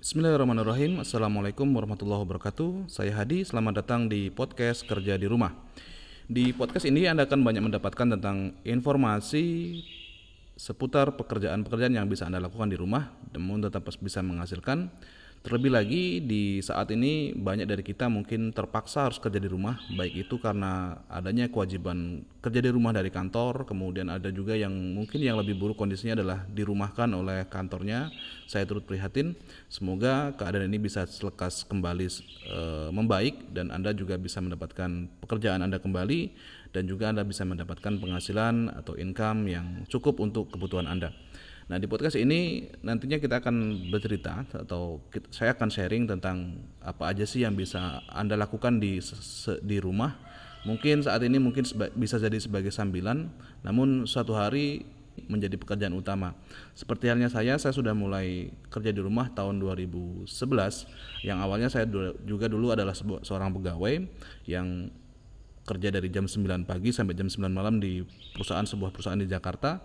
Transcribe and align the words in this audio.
Bismillahirrahmanirrahim. 0.00 1.04
Assalamualaikum 1.04 1.68
warahmatullahi 1.76 2.24
wabarakatuh. 2.24 2.88
Saya 2.88 3.12
Hadi, 3.20 3.44
selamat 3.44 3.84
datang 3.84 4.08
di 4.08 4.32
podcast 4.32 4.88
Kerja 4.88 5.20
di 5.20 5.28
Rumah. 5.28 5.52
Di 6.24 6.56
podcast 6.56 6.88
ini 6.88 7.04
Anda 7.04 7.28
akan 7.28 7.44
banyak 7.44 7.60
mendapatkan 7.68 8.16
tentang 8.16 8.56
informasi 8.64 9.76
seputar 10.56 11.20
pekerjaan-pekerjaan 11.20 11.92
yang 11.92 12.08
bisa 12.08 12.24
Anda 12.24 12.40
lakukan 12.40 12.72
di 12.72 12.80
rumah 12.80 13.12
namun 13.36 13.60
tetap 13.60 13.84
bisa 14.00 14.24
menghasilkan 14.24 14.88
Terlebih 15.40 15.72
lagi 15.72 16.20
di 16.20 16.60
saat 16.60 16.92
ini 16.92 17.32
banyak 17.32 17.64
dari 17.64 17.80
kita 17.80 18.12
mungkin 18.12 18.52
terpaksa 18.52 19.08
harus 19.08 19.16
kerja 19.16 19.40
di 19.40 19.48
rumah, 19.48 19.80
baik 19.96 20.28
itu 20.28 20.36
karena 20.36 21.00
adanya 21.08 21.48
kewajiban 21.48 22.28
kerja 22.44 22.60
di 22.60 22.68
rumah 22.68 22.92
dari 22.92 23.08
kantor, 23.08 23.64
kemudian 23.64 24.12
ada 24.12 24.28
juga 24.28 24.52
yang 24.52 24.68
mungkin 24.68 25.16
yang 25.16 25.40
lebih 25.40 25.56
buruk 25.56 25.80
kondisinya 25.80 26.20
adalah 26.20 26.44
dirumahkan 26.44 27.08
oleh 27.16 27.48
kantornya. 27.48 28.12
Saya 28.44 28.68
turut 28.68 28.84
prihatin. 28.84 29.32
Semoga 29.72 30.36
keadaan 30.36 30.68
ini 30.68 30.76
bisa 30.76 31.08
selekas 31.08 31.64
kembali 31.64 32.06
e, 32.44 32.60
membaik 32.92 33.48
dan 33.56 33.72
Anda 33.72 33.96
juga 33.96 34.20
bisa 34.20 34.44
mendapatkan 34.44 35.08
pekerjaan 35.24 35.64
Anda 35.64 35.80
kembali 35.80 36.36
dan 36.76 36.84
juga 36.84 37.16
Anda 37.16 37.24
bisa 37.24 37.48
mendapatkan 37.48 37.96
penghasilan 37.96 38.76
atau 38.76 38.92
income 39.00 39.48
yang 39.48 39.66
cukup 39.88 40.20
untuk 40.20 40.52
kebutuhan 40.52 40.84
Anda. 40.84 41.16
Nah 41.70 41.78
di 41.78 41.86
podcast 41.86 42.18
ini 42.18 42.66
nantinya 42.82 43.22
kita 43.22 43.38
akan 43.38 43.86
bercerita 43.94 44.42
atau 44.50 44.98
kita, 45.14 45.30
saya 45.30 45.54
akan 45.54 45.70
sharing 45.70 46.10
tentang 46.10 46.66
apa 46.82 47.14
aja 47.14 47.22
sih 47.22 47.46
yang 47.46 47.54
bisa 47.54 48.02
anda 48.10 48.34
lakukan 48.34 48.82
di 48.82 48.98
di 49.62 49.78
rumah. 49.78 50.18
Mungkin 50.66 51.06
saat 51.06 51.22
ini 51.22 51.38
mungkin 51.38 51.62
seba, 51.62 51.86
bisa 51.94 52.18
jadi 52.18 52.42
sebagai 52.42 52.74
sambilan, 52.74 53.30
namun 53.62 54.02
suatu 54.10 54.34
hari 54.34 54.82
menjadi 55.30 55.54
pekerjaan 55.54 55.94
utama. 55.94 56.34
Seperti 56.74 57.06
halnya 57.06 57.30
saya, 57.30 57.54
saya 57.54 57.70
sudah 57.70 57.94
mulai 57.94 58.50
kerja 58.66 58.90
di 58.90 58.98
rumah 58.98 59.30
tahun 59.30 59.62
2011. 59.62 60.26
Yang 61.22 61.38
awalnya 61.38 61.68
saya 61.70 61.86
juga 62.26 62.50
dulu 62.50 62.74
adalah 62.74 62.98
seorang 62.98 63.54
pegawai 63.54 64.10
yang 64.50 64.90
kerja 65.70 65.94
dari 65.94 66.10
jam 66.10 66.26
9 66.26 66.66
pagi 66.66 66.90
sampai 66.90 67.14
jam 67.14 67.30
9 67.30 67.46
malam 67.46 67.78
di 67.78 68.02
perusahaan 68.34 68.66
sebuah 68.66 68.90
perusahaan 68.90 69.22
di 69.22 69.30
Jakarta 69.30 69.78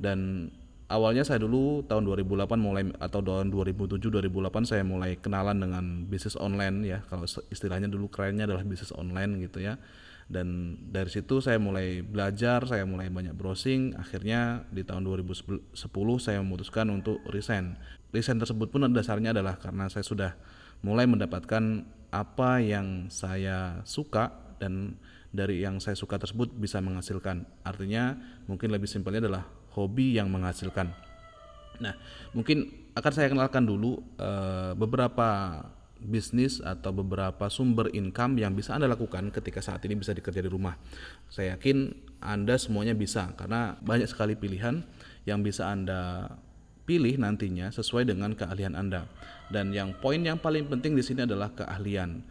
dan 0.00 0.50
awalnya 0.90 1.22
saya 1.22 1.38
dulu 1.38 1.86
tahun 1.86 2.02
2008 2.10 2.50
mulai 2.58 2.90
atau 2.98 3.22
tahun 3.22 3.54
2007 3.54 4.02
2008 4.02 4.66
saya 4.66 4.82
mulai 4.82 5.14
kenalan 5.16 5.62
dengan 5.62 5.84
bisnis 6.10 6.34
online 6.34 6.82
ya. 6.82 6.98
Kalau 7.06 7.24
istilahnya 7.24 7.86
dulu 7.86 8.10
kerennya 8.10 8.50
adalah 8.50 8.66
bisnis 8.66 8.90
online 8.90 9.38
gitu 9.46 9.62
ya. 9.62 9.78
Dan 10.30 10.78
dari 10.90 11.10
situ 11.10 11.42
saya 11.42 11.58
mulai 11.58 12.02
belajar 12.02 12.66
saya 12.66 12.82
mulai 12.82 13.06
banyak 13.06 13.38
browsing. 13.38 13.94
Akhirnya 13.94 14.66
di 14.74 14.82
tahun 14.82 15.06
2010 15.06 15.70
saya 16.18 16.42
memutuskan 16.42 16.90
untuk 16.90 17.22
resign. 17.30 17.78
Resign 18.10 18.42
tersebut 18.42 18.74
pun 18.74 18.90
dasarnya 18.90 19.30
adalah 19.30 19.62
karena 19.62 19.86
saya 19.86 20.02
sudah 20.02 20.34
mulai 20.82 21.06
mendapatkan 21.06 21.86
apa 22.10 22.58
yang 22.58 23.06
saya 23.06 23.86
suka 23.86 24.34
dan 24.58 24.98
dari 25.30 25.62
yang 25.62 25.78
saya 25.78 25.94
suka 25.94 26.18
tersebut 26.18 26.50
bisa 26.58 26.82
menghasilkan. 26.82 27.46
Artinya 27.62 28.18
mungkin 28.50 28.74
lebih 28.74 28.90
simpelnya 28.90 29.22
adalah 29.22 29.59
hobi 29.74 30.18
yang 30.18 30.30
menghasilkan. 30.32 30.90
Nah, 31.80 31.96
mungkin 32.36 32.68
akan 32.92 33.12
saya 33.14 33.28
kenalkan 33.32 33.64
dulu 33.64 34.02
uh, 34.20 34.76
beberapa 34.76 35.62
bisnis 36.00 36.64
atau 36.64 36.96
beberapa 36.96 37.52
sumber 37.52 37.92
income 37.92 38.40
yang 38.40 38.56
bisa 38.56 38.72
Anda 38.72 38.88
lakukan 38.88 39.28
ketika 39.28 39.60
saat 39.60 39.84
ini 39.84 40.00
bisa 40.00 40.16
dikerja 40.16 40.40
di 40.40 40.48
rumah. 40.48 40.80
Saya 41.28 41.56
yakin 41.56 41.92
Anda 42.24 42.56
semuanya 42.56 42.96
bisa 42.96 43.36
karena 43.36 43.76
banyak 43.84 44.08
sekali 44.08 44.32
pilihan 44.32 44.80
yang 45.28 45.44
bisa 45.44 45.68
Anda 45.68 46.32
pilih 46.88 47.20
nantinya 47.20 47.68
sesuai 47.70 48.08
dengan 48.08 48.32
keahlian 48.32 48.74
Anda. 48.74 49.06
Dan 49.52 49.76
yang 49.76 49.94
poin 50.00 50.24
yang 50.24 50.40
paling 50.40 50.66
penting 50.66 50.96
di 50.96 51.04
sini 51.04 51.28
adalah 51.28 51.52
keahlian. 51.52 52.24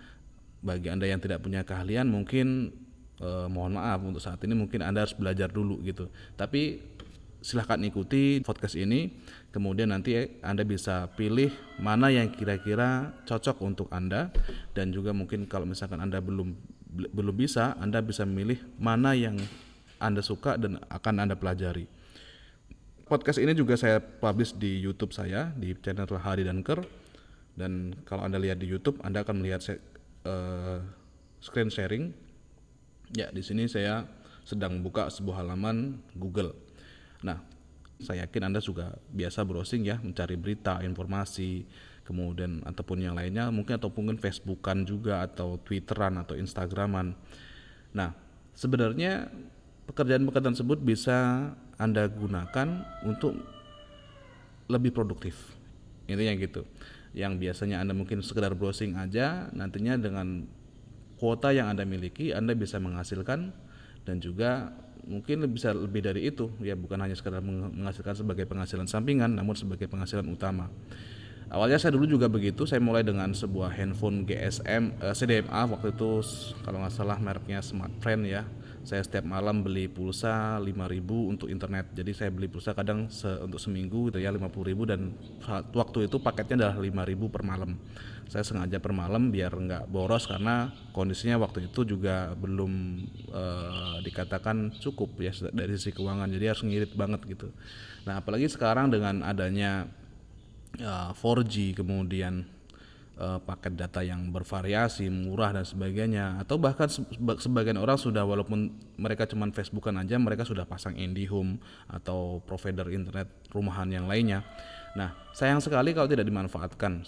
Bagi 0.59 0.91
Anda 0.91 1.07
yang 1.07 1.23
tidak 1.23 1.39
punya 1.39 1.63
keahlian 1.63 2.09
mungkin 2.11 2.73
eh, 3.21 3.47
mohon 3.47 3.79
maaf 3.79 4.03
untuk 4.03 4.19
saat 4.19 4.41
ini 4.43 4.57
mungkin 4.57 4.83
Anda 4.83 5.07
harus 5.07 5.15
belajar 5.15 5.47
dulu 5.47 5.79
gitu. 5.85 6.11
Tapi 6.35 6.81
silahkan 7.39 7.79
ikuti 7.83 8.43
podcast 8.43 8.75
ini. 8.75 9.15
Kemudian 9.49 9.89
nanti 9.89 10.39
anda 10.45 10.61
bisa 10.61 11.09
pilih 11.17 11.49
mana 11.81 12.13
yang 12.13 12.29
kira-kira 12.29 13.15
cocok 13.25 13.57
untuk 13.65 13.87
anda. 13.89 14.29
Dan 14.75 14.91
juga 14.93 15.15
mungkin 15.15 15.47
kalau 15.47 15.65
misalkan 15.65 15.99
anda 16.03 16.21
belum 16.21 16.53
belum 16.89 17.35
bisa 17.37 17.77
anda 17.77 18.01
bisa 18.01 18.25
memilih 18.25 18.59
mana 18.81 19.13
yang 19.13 19.37
anda 20.01 20.23
suka 20.23 20.57
dan 20.57 20.81
akan 20.89 21.15
anda 21.27 21.35
pelajari. 21.37 21.85
Podcast 23.09 23.41
ini 23.41 23.57
juga 23.57 23.73
saya 23.73 23.97
publish 23.97 24.53
di 24.53 24.77
YouTube 24.77 25.17
saya 25.17 25.49
di 25.57 25.73
channel 25.81 26.05
Hari 26.05 26.45
dan 26.45 26.61
Ker 26.61 26.85
dan 27.57 27.97
kalau 28.05 28.21
anda 28.21 28.37
lihat 28.37 28.61
di 28.61 28.69
YouTube 28.69 29.01
anda 29.01 29.25
akan 29.25 29.41
melihat 29.41 29.65
uh, 30.29 30.81
screen 31.41 31.73
sharing. 31.73 32.13
Ya 33.17 33.33
di 33.33 33.41
sini 33.41 33.65
saya 33.65 34.05
sedang 34.45 34.85
buka 34.85 35.09
sebuah 35.09 35.41
halaman 35.41 35.97
Google 36.13 36.53
Nah, 37.23 37.39
saya 37.99 38.23
yakin 38.23 38.47
Anda 38.47 38.63
juga 38.63 38.95
biasa 39.11 39.43
browsing 39.43 39.83
ya, 39.83 39.99
mencari 39.99 40.39
berita, 40.39 40.79
informasi, 40.79 41.67
kemudian 42.07 42.63
ataupun 42.63 43.03
yang 43.03 43.13
lainnya, 43.13 43.51
mungkin 43.51 43.75
atau 43.75 43.91
mungkin 43.91 44.17
Facebookan 44.17 44.87
juga 44.87 45.21
atau 45.21 45.59
Twitteran 45.59 46.15
atau 46.17 46.33
Instagraman. 46.39 47.13
Nah, 47.91 48.15
sebenarnya 48.55 49.27
pekerjaan-pekerjaan 49.91 50.55
tersebut 50.55 50.79
bisa 50.79 51.51
Anda 51.75 52.07
gunakan 52.07 52.85
untuk 53.03 53.35
lebih 54.69 54.95
produktif. 54.95 55.57
Intinya 56.07 56.33
gitu. 56.39 56.63
Yang 57.11 57.41
biasanya 57.41 57.81
Anda 57.81 57.97
mungkin 57.97 58.21
sekedar 58.21 58.53
browsing 58.53 58.95
aja, 58.95 59.49
nantinya 59.51 59.97
dengan 59.97 60.47
kuota 61.19 61.51
yang 61.51 61.67
Anda 61.67 61.83
miliki, 61.83 62.31
Anda 62.31 62.55
bisa 62.55 62.79
menghasilkan 62.79 63.51
dan 64.07 64.15
juga 64.23 64.71
mungkin 65.09 65.43
bisa 65.49 65.73
lebih 65.73 66.05
dari 66.05 66.29
itu. 66.29 66.53
Ya 66.61 66.77
bukan 66.77 67.01
hanya 67.01 67.17
sekedar 67.17 67.41
menghasilkan 67.41 68.13
sebagai 68.13 68.45
penghasilan 68.45 68.85
sampingan 68.85 69.33
namun 69.33 69.57
sebagai 69.57 69.89
penghasilan 69.89 70.29
utama. 70.29 70.69
Awalnya 71.49 71.81
saya 71.81 71.97
dulu 71.97 72.05
juga 72.05 72.29
begitu. 72.29 72.69
Saya 72.69 72.77
mulai 72.77 73.01
dengan 73.01 73.33
sebuah 73.33 73.73
handphone 73.73 74.29
GSM 74.29 75.01
eh, 75.01 75.13
CDMA 75.17 75.65
waktu 75.65 75.97
itu 75.97 76.21
kalau 76.61 76.85
nggak 76.85 76.93
salah 76.93 77.17
mereknya 77.17 77.65
Smartfriend 77.65 78.23
ya 78.29 78.45
saya 78.89 79.05
setiap 79.05 79.21
malam 79.21 79.61
beli 79.61 79.85
pulsa 79.85 80.57
5000 80.57 80.73
untuk 81.29 81.45
internet. 81.45 81.93
Jadi 81.93 82.09
saya 82.09 82.33
beli 82.33 82.49
pulsa 82.49 82.73
kadang 82.73 83.05
se 83.13 83.29
untuk 83.37 83.61
seminggu 83.61 84.09
gitu 84.09 84.17
ya 84.17 84.33
50000 84.33 84.49
dan 84.89 85.13
waktu 85.77 86.09
itu 86.09 86.17
paketnya 86.17 86.65
adalah 86.65 87.05
5000 87.05 87.29
per 87.29 87.45
malam. 87.45 87.77
Saya 88.25 88.41
sengaja 88.41 88.81
per 88.81 88.89
malam 88.89 89.29
biar 89.29 89.53
nggak 89.53 89.93
boros 89.93 90.25
karena 90.25 90.73
kondisinya 90.89 91.37
waktu 91.37 91.69
itu 91.69 91.85
juga 91.85 92.33
belum 92.33 92.73
uh, 93.29 94.01
dikatakan 94.01 94.73
cukup 94.81 95.21
ya 95.21 95.37
dari 95.53 95.77
sisi 95.77 95.93
keuangan. 95.93 96.25
Jadi 96.25 96.45
harus 96.49 96.65
ngirit 96.65 96.97
banget 96.97 97.21
gitu. 97.29 97.53
Nah 98.09 98.17
apalagi 98.25 98.49
sekarang 98.49 98.89
dengan 98.89 99.21
adanya 99.21 99.85
uh, 100.81 101.13
4G 101.13 101.77
kemudian 101.77 102.41
uh, 103.19 103.39
paket 103.43 103.75
data 103.75 103.99
yang 104.01 104.31
bervariasi, 104.31 105.11
murah 105.11 105.51
dan 105.51 105.67
sebagainya 105.67 106.39
atau 106.39 106.55
bahkan 106.55 106.87
sebagian 107.37 107.75
orang 107.75 107.99
sudah 107.99 108.23
walaupun 108.23 108.71
mereka 108.95 109.27
cuma 109.27 109.45
Facebookan 109.51 109.99
aja 109.99 110.15
mereka 110.15 110.47
sudah 110.47 110.63
pasang 110.63 110.95
IndiHome 110.95 111.59
atau 111.91 112.39
provider 112.47 112.87
internet 112.89 113.27
rumahan 113.51 113.91
yang 113.91 114.07
lainnya. 114.07 114.47
Nah, 114.95 115.13
sayang 115.35 115.61
sekali 115.61 115.93
kalau 115.93 116.09
tidak 116.09 116.25
dimanfaatkan 116.25 117.05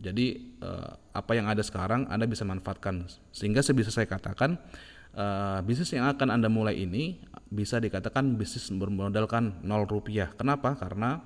jadi 0.00 0.26
uh, 0.64 0.96
apa 1.12 1.32
yang 1.36 1.48
ada 1.48 1.60
sekarang 1.60 2.08
Anda 2.08 2.24
bisa 2.24 2.44
manfaatkan 2.46 3.08
sehingga 3.34 3.60
sebisa 3.60 3.92
saya 3.92 4.08
katakan 4.08 4.56
uh, 5.16 5.60
bisnis 5.60 5.92
yang 5.92 6.08
akan 6.08 6.40
Anda 6.40 6.48
mulai 6.48 6.80
ini 6.80 7.20
bisa 7.50 7.82
dikatakan 7.82 8.38
bisnis 8.38 8.70
bermodalkan 8.70 9.60
nol 9.66 9.84
rupiah. 9.84 10.30
Kenapa? 10.38 10.78
Karena 10.78 11.20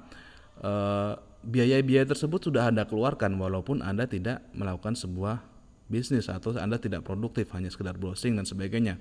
biaya-biaya 1.44 2.08
tersebut 2.08 2.48
sudah 2.50 2.72
Anda 2.72 2.88
keluarkan 2.88 3.36
walaupun 3.36 3.84
Anda 3.84 4.08
tidak 4.08 4.42
melakukan 4.56 4.96
sebuah 4.96 5.44
bisnis 5.92 6.32
atau 6.32 6.56
Anda 6.56 6.80
tidak 6.80 7.04
produktif 7.04 7.52
hanya 7.52 7.68
sekedar 7.68 7.94
browsing 8.00 8.34
dan 8.34 8.48
sebagainya. 8.48 8.96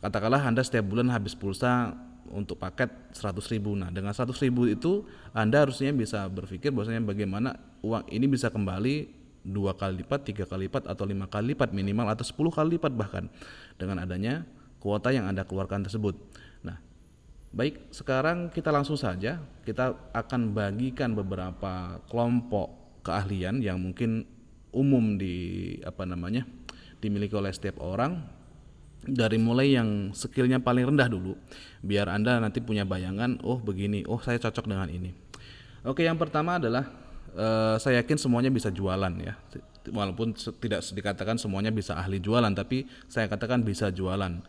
Katakanlah 0.00 0.42
Anda 0.48 0.64
setiap 0.64 0.88
bulan 0.88 1.12
habis 1.12 1.36
pulsa 1.36 1.92
untuk 2.32 2.60
paket 2.60 2.88
100 3.12 3.40
ribu. 3.52 3.76
Nah 3.76 3.92
dengan 3.92 4.12
100 4.12 4.32
ribu 4.44 4.68
itu 4.68 5.04
Anda 5.36 5.64
harusnya 5.64 5.92
bisa 5.92 6.24
berpikir 6.28 6.72
bahwasanya 6.72 7.04
bagaimana 7.04 7.56
uang 7.84 8.08
ini 8.08 8.26
bisa 8.28 8.48
kembali 8.48 9.18
dua 9.48 9.72
kali 9.72 10.04
lipat, 10.04 10.28
tiga 10.28 10.44
kali 10.44 10.68
lipat 10.68 10.84
atau 10.90 11.08
lima 11.08 11.24
kali 11.24 11.56
lipat 11.56 11.72
minimal 11.72 12.12
atau 12.12 12.24
10 12.26 12.36
kali 12.52 12.68
lipat 12.76 12.92
bahkan 12.92 13.24
dengan 13.80 14.02
adanya 14.04 14.44
kuota 14.78 15.10
yang 15.10 15.24
Anda 15.26 15.44
keluarkan 15.48 15.88
tersebut. 15.88 16.14
Baik, 17.48 17.88
sekarang 17.88 18.52
kita 18.52 18.68
langsung 18.68 19.00
saja. 19.00 19.40
Kita 19.64 20.12
akan 20.12 20.52
bagikan 20.52 21.16
beberapa 21.16 21.96
kelompok 22.08 23.00
keahlian 23.00 23.64
yang 23.64 23.80
mungkin 23.80 24.28
umum 24.68 25.16
di 25.16 25.76
apa 25.80 26.04
namanya 26.04 26.44
dimiliki 27.00 27.32
oleh 27.32 27.48
setiap 27.48 27.80
orang. 27.80 28.36
Dari 28.98 29.38
mulai 29.40 29.78
yang 29.78 30.12
skillnya 30.12 30.58
paling 30.58 30.92
rendah 30.92 31.06
dulu 31.06 31.38
biar 31.86 32.10
anda 32.10 32.42
nanti 32.42 32.58
punya 32.58 32.82
bayangan 32.82 33.38
oh 33.46 33.56
begini 33.62 34.02
oh 34.04 34.18
saya 34.20 34.36
cocok 34.42 34.66
dengan 34.68 34.90
ini. 34.90 35.14
Oke 35.86 36.02
yang 36.04 36.18
pertama 36.18 36.58
adalah 36.58 36.84
eh, 37.32 37.78
saya 37.78 38.02
yakin 38.02 38.18
semuanya 38.18 38.50
bisa 38.52 38.68
jualan 38.68 39.14
ya. 39.22 39.38
Walaupun 39.88 40.36
tidak 40.60 40.84
dikatakan 40.92 41.40
semuanya 41.40 41.72
bisa 41.72 41.96
ahli 41.96 42.20
jualan, 42.20 42.52
tapi 42.52 42.84
saya 43.08 43.24
katakan 43.24 43.64
bisa 43.64 43.88
jualan 43.88 44.44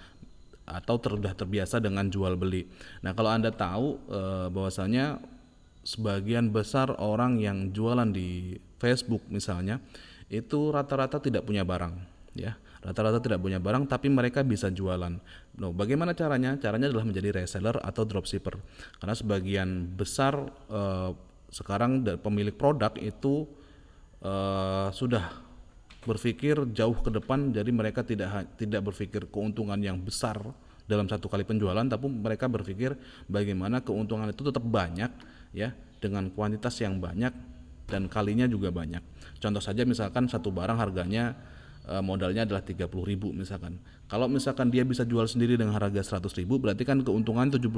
atau 0.69 1.01
sudah 1.01 1.33
terbiasa 1.33 1.81
dengan 1.81 2.05
jual 2.07 2.37
beli. 2.37 2.69
Nah, 3.01 3.17
kalau 3.17 3.33
Anda 3.33 3.49
tahu 3.49 3.87
eh, 4.09 4.47
bahwasanya 4.53 5.17
sebagian 5.81 6.53
besar 6.53 6.93
orang 7.01 7.41
yang 7.41 7.73
jualan 7.73 8.13
di 8.13 8.59
Facebook 8.77 9.25
misalnya 9.33 9.81
itu 10.29 10.69
rata-rata 10.69 11.17
tidak 11.17 11.43
punya 11.49 11.65
barang 11.65 11.97
ya. 12.37 12.53
Rata-rata 12.79 13.19
tidak 13.19 13.43
punya 13.43 13.59
barang 13.59 13.91
tapi 13.91 14.07
mereka 14.07 14.39
bisa 14.45 14.71
jualan. 14.71 15.19
No 15.59 15.75
bagaimana 15.75 16.15
caranya? 16.15 16.55
Caranya 16.55 16.87
adalah 16.87 17.03
menjadi 17.03 17.35
reseller 17.43 17.75
atau 17.81 18.07
dropshipper. 18.07 18.55
Karena 19.01 19.15
sebagian 19.17 19.69
besar 19.97 20.37
eh, 20.69 21.11
sekarang 21.49 22.05
pemilik 22.21 22.53
produk 22.53 22.93
itu 23.01 23.49
eh, 24.21 24.87
sudah 24.93 25.48
berpikir 26.03 26.55
jauh 26.71 26.95
ke 26.95 27.11
depan 27.11 27.51
jadi 27.51 27.67
mereka 27.71 28.07
tidak 28.07 28.55
tidak 28.55 28.81
berpikir 28.87 29.27
keuntungan 29.27 29.79
yang 29.79 29.99
besar 29.99 30.39
dalam 30.89 31.05
satu 31.05 31.29
kali 31.29 31.45
penjualan 31.45 31.83
tapi 31.85 32.07
mereka 32.09 32.49
berpikir 32.49 32.95
bagaimana 33.29 33.83
keuntungan 33.83 34.31
itu 34.31 34.41
tetap 34.41 34.63
banyak 34.63 35.11
ya 35.53 35.75
dengan 35.99 36.31
kuantitas 36.31 36.79
yang 36.81 36.97
banyak 36.97 37.29
dan 37.89 38.05
kalinya 38.05 38.45
juga 38.45 38.69
banyak. 38.69 39.01
Contoh 39.41 39.59
saja 39.59 39.83
misalkan 39.83 40.29
satu 40.29 40.53
barang 40.53 40.77
harganya 40.77 41.35
eh, 41.89 42.01
modalnya 42.01 42.45
adalah 42.45 42.61
30.000 42.61 42.89
misalkan. 43.33 43.77
Kalau 44.09 44.25
misalkan 44.25 44.73
dia 44.73 44.81
bisa 44.81 45.05
jual 45.05 45.29
sendiri 45.29 45.53
dengan 45.53 45.77
harga 45.77 46.17
100.000 46.17 46.45
berarti 46.49 46.81
kan 46.81 47.05
keuntungan 47.05 47.53
70.000 47.53 47.69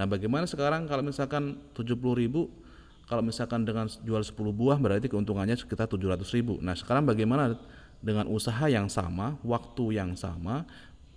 nah 0.00 0.08
bagaimana 0.08 0.48
sekarang 0.48 0.88
kalau 0.88 1.04
misalkan 1.04 1.60
70.000 1.76 2.69
kalau 3.10 3.26
misalkan 3.26 3.66
dengan 3.66 3.90
jual 4.06 4.22
10 4.22 4.38
buah 4.54 4.78
berarti 4.78 5.10
keuntungannya 5.10 5.58
sekitar 5.58 5.90
700 5.90 6.22
ribu. 6.30 6.62
Nah 6.62 6.78
sekarang 6.78 7.02
bagaimana 7.02 7.58
dengan 7.98 8.30
usaha 8.30 8.70
yang 8.70 8.86
sama, 8.86 9.34
waktu 9.42 9.98
yang 9.98 10.14
sama, 10.14 10.62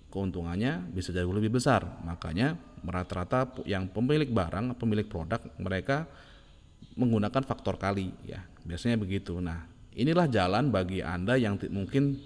keuntungannya 0.09 0.89
bisa 0.89 1.13
jauh 1.13 1.29
lebih 1.29 1.53
besar. 1.53 1.85
Makanya 2.01 2.57
rata-rata 2.81 3.45
yang 3.69 3.85
pemilik 3.93 4.25
barang, 4.25 4.73
pemilik 4.73 5.05
produk, 5.05 5.37
mereka 5.61 6.09
menggunakan 6.97 7.45
faktor 7.45 7.77
kali 7.77 8.09
ya. 8.25 8.41
Biasanya 8.65 8.97
begitu. 8.97 9.37
Nah 9.37 9.61
inilah 9.93 10.25
jalan 10.25 10.73
bagi 10.73 11.05
anda 11.05 11.37
yang 11.37 11.61
mungkin 11.69 12.17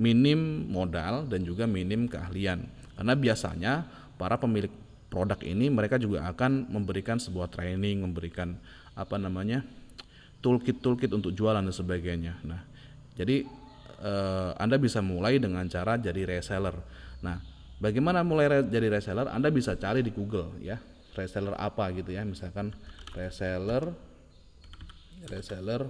minim 0.00 0.72
modal 0.72 1.28
dan 1.28 1.44
juga 1.44 1.68
minim 1.68 2.08
keahlian. 2.08 2.64
Karena 2.96 3.12
biasanya 3.12 3.72
para 4.16 4.40
pemilik 4.40 4.72
produk 5.12 5.36
ini 5.44 5.68
mereka 5.68 6.00
juga 6.00 6.24
akan 6.32 6.72
memberikan 6.72 7.20
sebuah 7.20 7.52
training, 7.52 8.00
memberikan 8.00 8.56
apa 8.92 9.16
namanya 9.16 9.64
toolkit-toolkit 10.42 11.08
untuk 11.14 11.32
jualan 11.32 11.62
dan 11.62 11.74
sebagainya. 11.74 12.38
Nah, 12.44 12.60
jadi 13.14 13.46
eh, 14.02 14.50
Anda 14.58 14.76
bisa 14.76 15.00
mulai 15.00 15.38
dengan 15.38 15.64
cara 15.70 15.96
jadi 15.96 16.26
reseller. 16.26 16.74
Nah, 17.22 17.38
bagaimana 17.78 18.26
mulai 18.26 18.50
re- 18.50 18.68
jadi 18.68 18.90
reseller? 18.90 19.30
Anda 19.30 19.48
bisa 19.54 19.78
cari 19.78 20.02
di 20.02 20.10
Google 20.10 20.58
ya, 20.58 20.76
reseller 21.14 21.54
apa 21.56 21.88
gitu 21.94 22.10
ya, 22.10 22.26
misalkan 22.26 22.74
reseller 23.14 23.94
reseller 25.30 25.86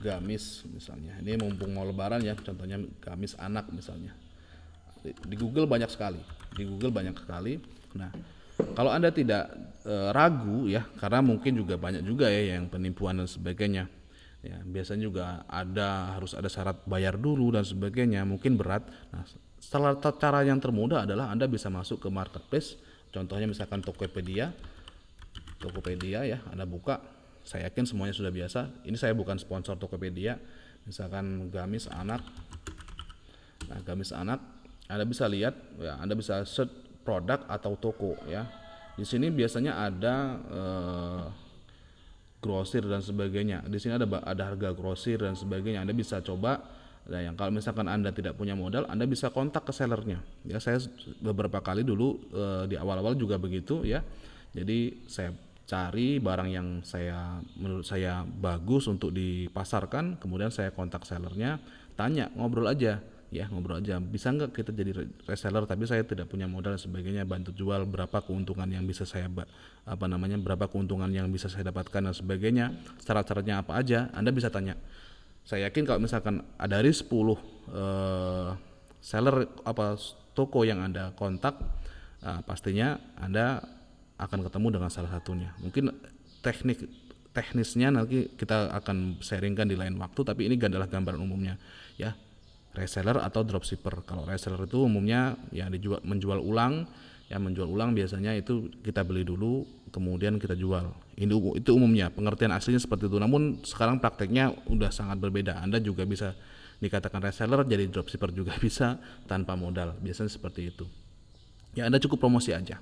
gamis 0.00 0.64
misalnya. 0.72 1.20
Ini 1.20 1.36
mumpung 1.36 1.76
mau 1.76 1.84
lebaran 1.84 2.24
ya, 2.24 2.32
contohnya 2.32 2.80
gamis 3.04 3.36
anak 3.36 3.68
misalnya 3.68 4.16
di 5.04 5.36
Google 5.36 5.68
banyak 5.68 5.90
sekali 5.92 6.20
di 6.56 6.64
Google 6.64 6.88
banyak 6.94 7.12
sekali 7.20 7.60
nah 7.92 8.08
kalau 8.54 8.90
anda 8.90 9.10
tidak 9.10 9.50
eh, 9.82 10.08
ragu 10.14 10.70
ya 10.70 10.86
karena 10.98 11.20
mungkin 11.22 11.58
juga 11.58 11.74
banyak 11.74 12.06
juga 12.06 12.30
ya 12.30 12.54
yang 12.54 12.70
penipuan 12.70 13.18
dan 13.18 13.26
sebagainya 13.26 13.90
ya 14.44 14.60
biasanya 14.60 15.02
juga 15.08 15.24
ada 15.48 16.20
harus 16.20 16.36
ada 16.36 16.52
syarat 16.52 16.84
bayar 16.84 17.16
dulu 17.16 17.56
dan 17.56 17.64
sebagainya 17.64 18.28
mungkin 18.28 18.60
berat. 18.60 18.84
Nah 19.08 19.24
salah 19.56 19.96
cara 19.96 20.44
yang 20.44 20.60
termudah 20.60 21.08
adalah 21.08 21.32
anda 21.32 21.48
bisa 21.48 21.72
masuk 21.72 22.04
ke 22.04 22.08
marketplace. 22.12 22.76
Contohnya 23.08 23.48
misalkan 23.48 23.80
Tokopedia. 23.80 24.52
Tokopedia 25.62 26.28
ya 26.28 26.42
Anda 26.50 26.68
buka 26.68 27.00
saya 27.46 27.72
yakin 27.72 27.88
semuanya 27.88 28.12
sudah 28.12 28.34
biasa. 28.34 28.84
Ini 28.84 28.98
saya 29.00 29.16
bukan 29.16 29.40
sponsor 29.40 29.80
Tokopedia. 29.80 30.36
Misalkan 30.84 31.48
gamis 31.48 31.88
anak. 31.88 32.20
Nah 33.70 33.80
gamis 33.80 34.12
anak 34.12 34.44
Anda 34.92 35.08
bisa 35.08 35.24
lihat 35.24 35.56
ya 35.80 35.96
Anda 35.96 36.12
bisa 36.12 36.44
search 36.44 36.83
produk 37.04 37.44
atau 37.46 37.76
toko 37.76 38.16
ya. 38.26 38.48
Di 38.96 39.04
sini 39.04 39.28
biasanya 39.28 39.84
ada 39.84 40.16
eh, 40.48 41.24
grosir 42.40 42.84
dan 42.88 43.04
sebagainya. 43.04 43.64
Di 43.68 43.76
sini 43.76 44.00
ada 44.00 44.08
ada 44.24 44.42
harga 44.52 44.72
grosir 44.72 45.20
dan 45.20 45.36
sebagainya. 45.36 45.84
Anda 45.84 45.92
bisa 45.92 46.24
coba. 46.24 46.64
Nah, 47.04 47.20
yang 47.20 47.36
kalau 47.36 47.52
misalkan 47.52 47.84
Anda 47.84 48.16
tidak 48.16 48.40
punya 48.40 48.56
modal, 48.56 48.88
Anda 48.88 49.04
bisa 49.04 49.28
kontak 49.28 49.68
ke 49.68 49.76
sellernya. 49.76 50.24
Ya, 50.48 50.56
saya 50.56 50.80
beberapa 51.20 51.60
kali 51.60 51.84
dulu 51.84 52.16
eh, 52.32 52.64
di 52.72 52.76
awal-awal 52.80 53.12
juga 53.12 53.36
begitu 53.36 53.84
ya. 53.84 54.00
Jadi 54.56 55.04
saya 55.04 55.36
cari 55.64 56.20
barang 56.20 56.48
yang 56.52 56.68
saya 56.84 57.40
menurut 57.56 57.88
saya 57.88 58.24
bagus 58.24 58.84
untuk 58.88 59.12
dipasarkan, 59.16 60.20
kemudian 60.20 60.52
saya 60.52 60.70
kontak 60.72 61.08
sellernya, 61.08 61.60
tanya, 61.96 62.28
ngobrol 62.36 62.68
aja, 62.68 63.00
ya 63.32 63.48
ngobrol 63.48 63.80
aja. 63.80 64.00
Bisa 64.02 64.32
nggak 64.32 64.52
kita 64.52 64.70
jadi 64.74 64.92
re- 64.92 65.12
reseller? 65.24 65.64
Tapi 65.64 65.84
saya 65.84 66.02
tidak 66.02 66.28
punya 66.28 66.44
modal 66.48 66.74
dan 66.74 66.82
sebagainya. 66.82 67.22
Bantu 67.24 67.54
jual 67.54 67.84
berapa 67.88 68.20
keuntungan 68.24 68.66
yang 68.68 68.84
bisa 68.84 69.06
saya 69.08 69.30
apa 69.84 70.04
namanya 70.08 70.40
berapa 70.40 70.68
keuntungan 70.68 71.08
yang 71.12 71.28
bisa 71.32 71.46
saya 71.46 71.68
dapatkan 71.70 72.10
dan 72.10 72.14
sebagainya. 72.14 72.74
Syarat-syaratnya 73.00 73.62
apa 73.64 73.80
aja? 73.80 74.12
Anda 74.12 74.32
bisa 74.34 74.48
tanya 74.50 74.76
saya 75.44 75.68
yakin 75.68 75.84
kalau 75.84 76.00
misalkan 76.00 76.40
ada 76.56 76.80
dari 76.80 76.90
10 76.90 77.04
eh, 77.04 78.50
seller 79.04 79.36
apa 79.68 80.00
toko 80.32 80.64
yang 80.64 80.80
anda 80.80 81.12
kontak 81.12 81.60
ah, 82.24 82.40
pastinya 82.40 82.96
anda 83.20 83.60
akan 84.16 84.48
ketemu 84.48 84.80
dengan 84.80 84.88
salah 84.88 85.12
satunya 85.12 85.52
mungkin 85.60 85.92
teknik 86.40 86.88
teknisnya 87.36 87.92
nanti 87.92 88.32
kita 88.32 88.72
akan 88.72 89.20
sharingkan 89.20 89.68
di 89.68 89.76
lain 89.76 90.00
waktu 90.00 90.20
tapi 90.24 90.48
ini 90.48 90.56
adalah 90.56 90.88
gambaran 90.88 91.20
umumnya 91.20 91.60
ya 92.00 92.16
reseller 92.74 93.22
atau 93.22 93.46
dropshipper. 93.46 94.02
Kalau 94.04 94.26
reseller 94.26 94.66
itu 94.66 94.82
umumnya 94.84 95.38
ya 95.54 95.70
dijual 95.70 96.02
menjual 96.02 96.42
ulang 96.42 96.86
ya 97.30 97.40
menjual 97.40 97.66
ulang 97.70 97.96
biasanya 97.96 98.36
itu 98.36 98.68
kita 98.84 99.00
beli 99.00 99.24
dulu 99.24 99.64
kemudian 99.94 100.36
kita 100.42 100.58
jual. 100.58 100.90
Ini 101.14 101.30
itu 101.30 101.70
umumnya 101.70 102.10
pengertian 102.10 102.50
aslinya 102.50 102.82
seperti 102.82 103.06
itu. 103.06 103.16
Namun 103.22 103.62
sekarang 103.62 104.02
prakteknya 104.02 104.50
udah 104.66 104.90
sangat 104.90 105.22
berbeda. 105.22 105.62
Anda 105.62 105.78
juga 105.78 106.02
bisa 106.02 106.34
dikatakan 106.82 107.22
reseller 107.22 107.62
jadi 107.64 107.86
dropshipper 107.88 108.34
juga 108.34 108.52
bisa 108.64 108.98
tanpa 109.30 109.54
modal. 109.54 109.94
Biasanya 110.02 110.28
seperti 110.28 110.74
itu. 110.74 110.84
Ya 111.74 111.86
anda 111.86 111.98
cukup 112.02 112.26
promosi 112.26 112.54
aja. 112.54 112.78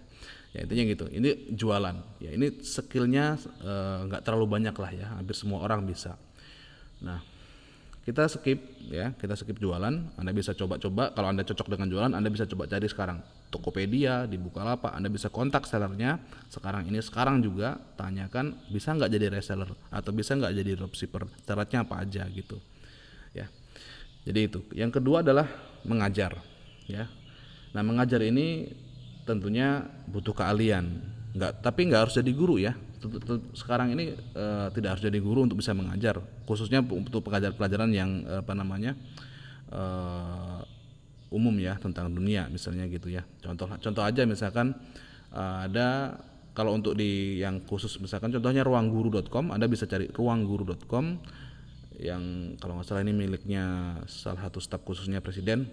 Ya 0.53 0.59
intinya 0.65 0.85
gitu. 0.89 1.05
Ini 1.09 1.53
jualan. 1.53 1.97
Ya 2.21 2.33
ini 2.33 2.65
skillnya 2.65 3.37
eh, 3.41 3.99
nggak 4.09 4.25
terlalu 4.25 4.49
banyak 4.49 4.77
lah 4.77 4.91
ya. 4.93 5.07
Hampir 5.17 5.37
semua 5.37 5.65
orang 5.65 5.85
bisa. 5.85 6.17
Nah 7.05 7.32
kita 8.03 8.27
skip 8.27 8.59
ya. 8.91 9.15
Kita 9.15 9.39
skip 9.39 9.63
jualan. 9.63 10.19
Anda 10.19 10.33
bisa 10.35 10.51
coba-coba. 10.59 11.15
Kalau 11.15 11.29
anda 11.31 11.47
cocok 11.47 11.79
dengan 11.79 11.87
jualan 11.87 12.11
anda 12.11 12.29
bisa 12.29 12.51
coba 12.51 12.67
cari 12.67 12.91
sekarang. 12.91 13.23
Tokopedia 13.55 14.27
di 14.27 14.41
Bukalapak. 14.43 14.91
Anda 14.91 15.07
bisa 15.07 15.31
kontak 15.31 15.71
sellernya 15.71 16.19
sekarang 16.51 16.91
ini 16.91 16.99
sekarang 16.99 17.39
juga. 17.47 17.79
Tanyakan 17.95 18.59
bisa 18.75 18.91
nggak 18.99 19.11
jadi 19.11 19.27
reseller? 19.31 19.71
Atau 19.95 20.11
bisa 20.11 20.35
nggak 20.35 20.51
jadi 20.51 20.71
dropshipper? 20.75 21.31
Syaratnya 21.47 21.87
apa 21.87 22.03
aja 22.03 22.27
gitu. 22.27 22.59
Ya. 23.31 23.47
Jadi 24.27 24.41
itu. 24.51 24.61
Yang 24.75 24.99
kedua 24.99 25.23
adalah 25.23 25.47
mengajar 25.87 26.43
ya. 26.91 27.07
Nah 27.71 27.83
mengajar 27.87 28.19
ini 28.27 28.67
tentunya 29.23 29.87
butuh 30.11 30.35
keahlian. 30.35 30.91
Nggak 31.39 31.63
tapi 31.63 31.87
nggak 31.87 32.11
harus 32.11 32.19
jadi 32.19 32.33
guru 32.35 32.59
ya 32.59 32.75
sekarang 33.57 33.95
ini 33.95 34.15
eh, 34.15 34.69
tidak 34.75 34.99
harus 34.99 35.03
jadi 35.03 35.19
guru 35.19 35.47
untuk 35.47 35.59
bisa 35.59 35.75
mengajar 35.75 36.23
khususnya 36.47 36.85
untuk 36.85 37.25
pengajar 37.27 37.55
pelajaran 37.55 37.91
yang 37.91 38.23
eh, 38.27 38.41
apa 38.43 38.53
namanya 38.55 38.95
eh, 39.71 40.61
umum 41.33 41.57
ya 41.57 41.81
tentang 41.81 42.13
dunia 42.13 42.47
misalnya 42.53 42.85
gitu 42.87 43.09
ya. 43.09 43.25
Contoh 43.41 43.67
contoh 43.81 44.03
aja 44.05 44.23
misalkan 44.29 44.77
eh, 45.33 45.59
ada 45.67 46.19
kalau 46.53 46.77
untuk 46.77 46.93
di 46.93 47.41
yang 47.41 47.65
khusus 47.65 47.97
misalkan 47.97 48.29
contohnya 48.29 48.61
ruangguru.com 48.61 49.57
anda 49.57 49.65
bisa 49.65 49.89
cari 49.89 50.13
ruangguru.com 50.13 51.17
yang 51.97 52.55
kalau 52.61 52.77
nggak 52.77 52.87
salah 52.89 53.03
ini 53.05 53.15
miliknya 53.15 53.97
salah 54.11 54.49
satu 54.49 54.59
staf 54.61 54.83
khususnya 54.85 55.25
presiden. 55.25 55.69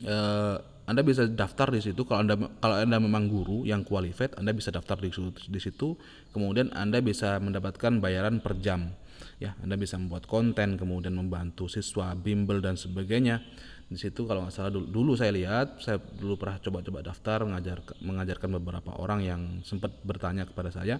Eh, 0.00 0.56
anda 0.90 1.06
bisa 1.06 1.22
daftar 1.30 1.70
di 1.70 1.78
situ. 1.78 2.02
Kalau 2.02 2.26
anda 2.26 2.34
kalau 2.58 2.74
anda 2.82 2.98
memang 2.98 3.30
guru 3.30 3.62
yang 3.62 3.86
qualified 3.86 4.34
anda 4.34 4.50
bisa 4.50 4.74
daftar 4.74 4.98
di 4.98 5.14
situ, 5.14 5.30
di 5.46 5.60
situ. 5.62 5.94
Kemudian 6.34 6.74
anda 6.74 6.98
bisa 6.98 7.38
mendapatkan 7.38 8.02
bayaran 8.02 8.42
per 8.42 8.58
jam 8.58 8.90
ya. 9.38 9.54
Anda 9.62 9.78
bisa 9.78 9.94
membuat 10.02 10.26
konten 10.26 10.74
kemudian 10.74 11.14
membantu 11.14 11.70
siswa 11.70 12.10
bimbel 12.18 12.58
dan 12.58 12.74
sebagainya. 12.74 13.38
Di 13.86 13.98
situ 13.98 14.26
kalau 14.26 14.42
nggak 14.46 14.54
salah 14.54 14.74
dulu, 14.74 14.86
dulu 14.90 15.12
saya 15.14 15.30
lihat 15.30 15.78
saya 15.78 16.02
dulu 16.02 16.34
pernah 16.34 16.58
coba-coba 16.58 17.06
daftar 17.06 17.46
mengajar 17.46 17.78
mengajarkan 18.02 18.50
beberapa 18.58 18.90
orang 18.98 19.20
yang 19.22 19.42
sempat 19.62 19.94
bertanya 20.02 20.42
kepada 20.42 20.74
saya. 20.74 20.98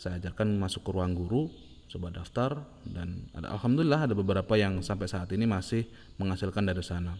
Saya 0.00 0.16
ajarkan 0.16 0.56
masuk 0.56 0.88
ke 0.88 0.90
ruang 0.96 1.12
guru 1.12 1.52
coba 1.88 2.12
daftar 2.12 2.64
dan 2.84 3.28
ada 3.32 3.48
alhamdulillah 3.56 4.08
ada 4.08 4.14
beberapa 4.16 4.60
yang 4.60 4.84
sampai 4.84 5.08
saat 5.08 5.32
ini 5.32 5.48
masih 5.48 5.88
menghasilkan 6.20 6.68
dari 6.68 6.84
sana 6.84 7.16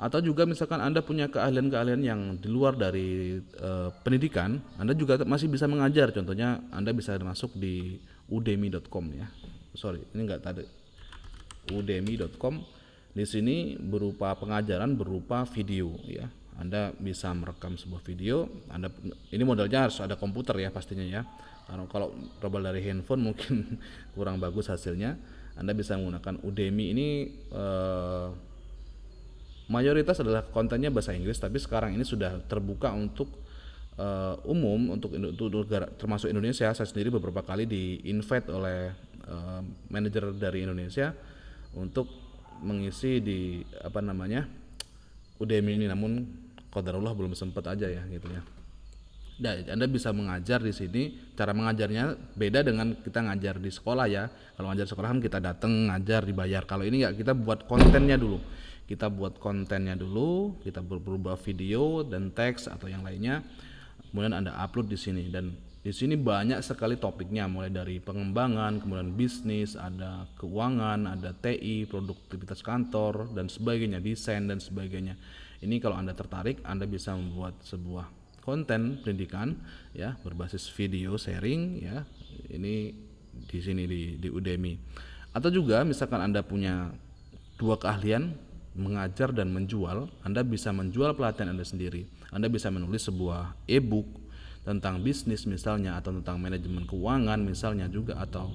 atau 0.00 0.18
juga 0.18 0.42
misalkan 0.48 0.82
anda 0.82 0.98
punya 1.04 1.30
keahlian-keahlian 1.30 2.02
yang 2.02 2.20
di 2.36 2.48
luar 2.50 2.74
dari 2.74 3.38
uh, 3.62 3.92
pendidikan 4.02 4.58
anda 4.76 4.92
juga 4.96 5.20
masih 5.22 5.46
bisa 5.46 5.70
mengajar. 5.70 6.10
Contohnya 6.10 6.58
anda 6.74 6.90
bisa 6.90 7.14
masuk 7.22 7.54
di 7.54 8.00
udemy.com 8.26 9.04
ya. 9.14 9.26
Sorry 9.74 10.02
ini 10.14 10.26
enggak 10.26 10.42
tadi. 10.42 10.64
udemy.com 11.70 12.58
di 13.12 13.24
sini 13.28 13.76
berupa 13.76 14.32
pengajaran 14.34 14.96
berupa 14.96 15.44
video 15.44 15.92
ya. 16.08 16.26
Anda 16.56 16.92
bisa 16.96 17.32
merekam 17.32 17.76
sebuah 17.76 18.00
video. 18.04 18.48
Anda 18.68 18.92
ini 19.32 19.44
modalnya 19.44 19.88
harus 19.88 20.00
ada 20.00 20.16
komputer 20.16 20.56
ya 20.60 20.72
pastinya 20.72 21.04
ya. 21.04 21.24
Karena 21.68 21.88
kalau 21.88 22.12
rebel 22.40 22.62
dari 22.64 22.80
handphone 22.84 23.22
mungkin 23.32 23.80
kurang 24.16 24.40
bagus 24.40 24.68
hasilnya. 24.68 25.16
Anda 25.52 25.76
bisa 25.76 26.00
menggunakan 26.00 26.40
Udemy 26.40 26.84
ini 26.96 27.08
eh, 27.52 28.28
mayoritas 29.70 30.18
adalah 30.22 30.42
kontennya 30.46 30.90
bahasa 30.90 31.14
Inggris 31.14 31.38
tapi 31.38 31.58
sekarang 31.58 31.94
ini 31.94 32.02
sudah 32.02 32.42
terbuka 32.46 32.90
untuk 32.94 33.30
eh, 33.98 34.34
umum 34.48 34.96
untuk, 34.96 35.14
untuk 35.14 35.66
negara 35.66 35.86
termasuk 35.86 36.30
Indonesia 36.30 36.70
saya 36.72 36.88
sendiri 36.88 37.12
beberapa 37.14 37.44
kali 37.44 37.68
di 37.68 38.02
invite 38.08 38.48
oleh 38.50 38.90
eh, 39.26 39.60
manajer 39.92 40.34
dari 40.34 40.66
Indonesia 40.66 41.14
untuk 41.76 42.10
mengisi 42.62 43.18
di 43.18 43.62
apa 43.82 43.98
namanya 43.98 44.46
Udemy 45.42 45.74
ini 45.74 45.86
namun 45.90 46.22
kodarullah 46.70 47.12
belum 47.12 47.34
sempat 47.34 47.66
aja 47.66 47.90
ya 47.90 48.06
gitu 48.06 48.30
ya 48.30 48.42
Nah, 49.42 49.58
Anda 49.74 49.90
bisa 49.90 50.14
mengajar 50.14 50.62
di 50.62 50.70
sini. 50.70 51.34
Cara 51.34 51.50
mengajarnya 51.50 52.14
beda 52.38 52.62
dengan 52.62 52.94
kita 52.94 53.26
ngajar 53.26 53.58
di 53.58 53.70
sekolah 53.74 54.06
ya. 54.06 54.30
Kalau 54.54 54.70
ngajar 54.70 54.86
sekolah 54.86 55.08
kan 55.18 55.20
kita 55.24 55.38
datang 55.42 55.90
ngajar 55.90 56.22
dibayar. 56.22 56.62
Kalau 56.62 56.86
ini 56.86 57.02
nggak 57.02 57.18
kita 57.18 57.34
buat 57.34 57.66
kontennya 57.66 58.14
dulu. 58.14 58.38
Kita 58.92 59.08
buat 59.08 59.40
kontennya 59.40 59.96
dulu, 59.96 60.60
kita 60.60 60.84
berubah 60.84 61.40
video 61.40 62.04
dan 62.04 62.28
teks 62.28 62.68
atau 62.68 62.92
yang 62.92 63.00
lainnya. 63.00 63.40
Kemudian 64.12 64.36
Anda 64.36 64.52
upload 64.52 64.92
di 64.92 65.00
sini 65.00 65.32
dan 65.32 65.56
di 65.80 65.88
sini 65.96 66.12
banyak 66.12 66.60
sekali 66.60 67.00
topiknya 67.00 67.48
mulai 67.48 67.72
dari 67.72 68.04
pengembangan, 68.04 68.84
kemudian 68.84 69.16
bisnis, 69.16 69.80
ada 69.80 70.28
keuangan, 70.36 71.08
ada 71.08 71.32
TI, 71.32 71.88
produktivitas 71.88 72.60
kantor 72.60 73.32
dan 73.32 73.48
sebagainya, 73.48 73.96
desain 74.04 74.44
dan 74.44 74.60
sebagainya. 74.60 75.16
Ini 75.64 75.80
kalau 75.80 75.96
Anda 75.96 76.12
tertarik, 76.12 76.60
Anda 76.60 76.84
bisa 76.84 77.16
membuat 77.16 77.64
sebuah 77.64 78.12
konten 78.44 79.00
pendidikan 79.00 79.56
ya 79.96 80.20
berbasis 80.20 80.68
video 80.68 81.16
sharing 81.16 81.80
ya 81.80 82.02
ini 82.50 82.92
di 83.46 83.58
sini 83.62 83.86
di 83.86 84.18
di 84.18 84.28
Udemy 84.28 84.74
atau 85.32 85.48
juga 85.48 85.80
misalkan 85.86 86.20
Anda 86.20 86.44
punya 86.44 86.90
dua 87.56 87.78
keahlian 87.78 88.51
mengajar 88.72 89.36
dan 89.36 89.52
menjual 89.52 90.08
Anda 90.24 90.40
bisa 90.40 90.72
menjual 90.72 91.12
pelatihan 91.12 91.52
Anda 91.52 91.64
sendiri. 91.64 92.08
Anda 92.32 92.48
bisa 92.48 92.72
menulis 92.72 93.04
sebuah 93.04 93.68
e-book 93.68 94.08
tentang 94.62 95.02
bisnis 95.02 95.44
misalnya 95.44 95.98
atau 95.98 96.14
tentang 96.14 96.38
manajemen 96.38 96.86
keuangan 96.86 97.42
misalnya 97.42 97.90
juga 97.90 98.14
atau 98.22 98.54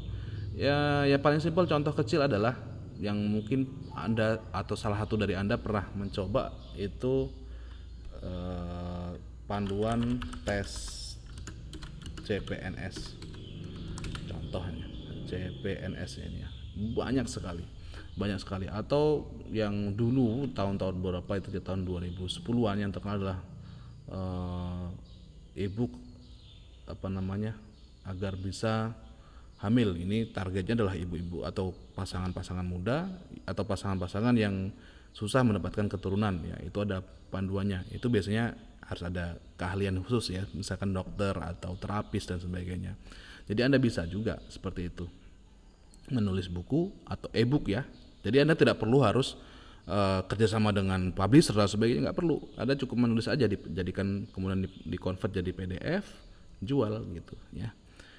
ya 0.56 1.04
ya 1.04 1.20
paling 1.20 1.44
simpel 1.44 1.68
contoh 1.68 1.92
kecil 1.92 2.24
adalah 2.24 2.56
yang 2.98 3.20
mungkin 3.20 3.68
Anda 3.94 4.42
atau 4.50 4.74
salah 4.74 4.98
satu 5.04 5.20
dari 5.20 5.38
Anda 5.38 5.60
pernah 5.60 5.86
mencoba 5.94 6.56
itu 6.80 7.30
eh, 8.24 9.12
panduan 9.46 10.18
tes 10.48 10.96
CPNS 12.24 13.20
contohnya 14.32 14.88
CPNS 15.28 16.12
ini 16.24 16.40
ya. 16.42 16.50
Banyak 16.78 17.28
sekali 17.28 17.77
banyak 18.18 18.42
sekali. 18.42 18.66
Atau 18.66 19.30
yang 19.54 19.94
dulu 19.94 20.50
tahun-tahun 20.52 20.98
berapa 20.98 21.32
itu 21.38 21.54
di 21.54 21.62
tahun 21.62 21.86
2010-an 21.86 22.78
yang 22.82 22.92
terkenal 22.92 23.16
adalah 23.22 23.40
uh, 24.10 24.90
e-book 25.54 25.94
apa 26.90 27.08
namanya 27.08 27.54
agar 28.10 28.34
bisa 28.34 28.98
hamil. 29.62 29.94
Ini 29.94 30.34
targetnya 30.34 30.74
adalah 30.74 30.98
ibu-ibu 30.98 31.46
atau 31.46 31.72
pasangan-pasangan 31.94 32.66
muda 32.66 33.06
atau 33.46 33.64
pasangan-pasangan 33.64 34.34
yang 34.34 34.74
susah 35.14 35.46
mendapatkan 35.46 35.86
keturunan 35.86 36.42
ya. 36.42 36.58
Itu 36.66 36.82
ada 36.82 37.06
panduannya. 37.30 37.86
Itu 37.94 38.10
biasanya 38.10 38.58
harus 38.82 39.04
ada 39.06 39.38
keahlian 39.62 40.02
khusus 40.02 40.34
ya. 40.34 40.44
Misalkan 40.58 40.90
dokter 40.90 41.38
atau 41.38 41.78
terapis 41.78 42.26
dan 42.26 42.42
sebagainya. 42.42 42.98
Jadi 43.46 43.62
anda 43.62 43.78
bisa 43.78 44.10
juga 44.10 44.42
seperti 44.50 44.90
itu. 44.90 45.06
Menulis 46.08 46.48
buku 46.48 46.92
atau 47.04 47.28
e-book 47.36 47.68
ya 47.68 47.84
jadi 48.28 48.44
anda 48.44 48.60
tidak 48.60 48.78
perlu 48.84 49.00
harus 49.00 49.40
uh, 49.88 50.22
kerjasama 50.28 50.76
dengan 50.76 51.16
publisher 51.16 51.56
dan 51.56 51.72
sebagainya 51.72 52.12
nggak 52.12 52.18
perlu. 52.20 52.44
Anda 52.60 52.76
cukup 52.76 53.08
menulis 53.08 53.32
aja 53.32 53.48
dijadikan 53.48 54.28
kemudian 54.36 54.68
di, 54.68 54.70
di 54.84 54.98
convert 55.00 55.32
jadi 55.32 55.52
PDF 55.56 56.04
jual 56.60 57.08
gitu 57.16 57.36
ya. 57.56 57.72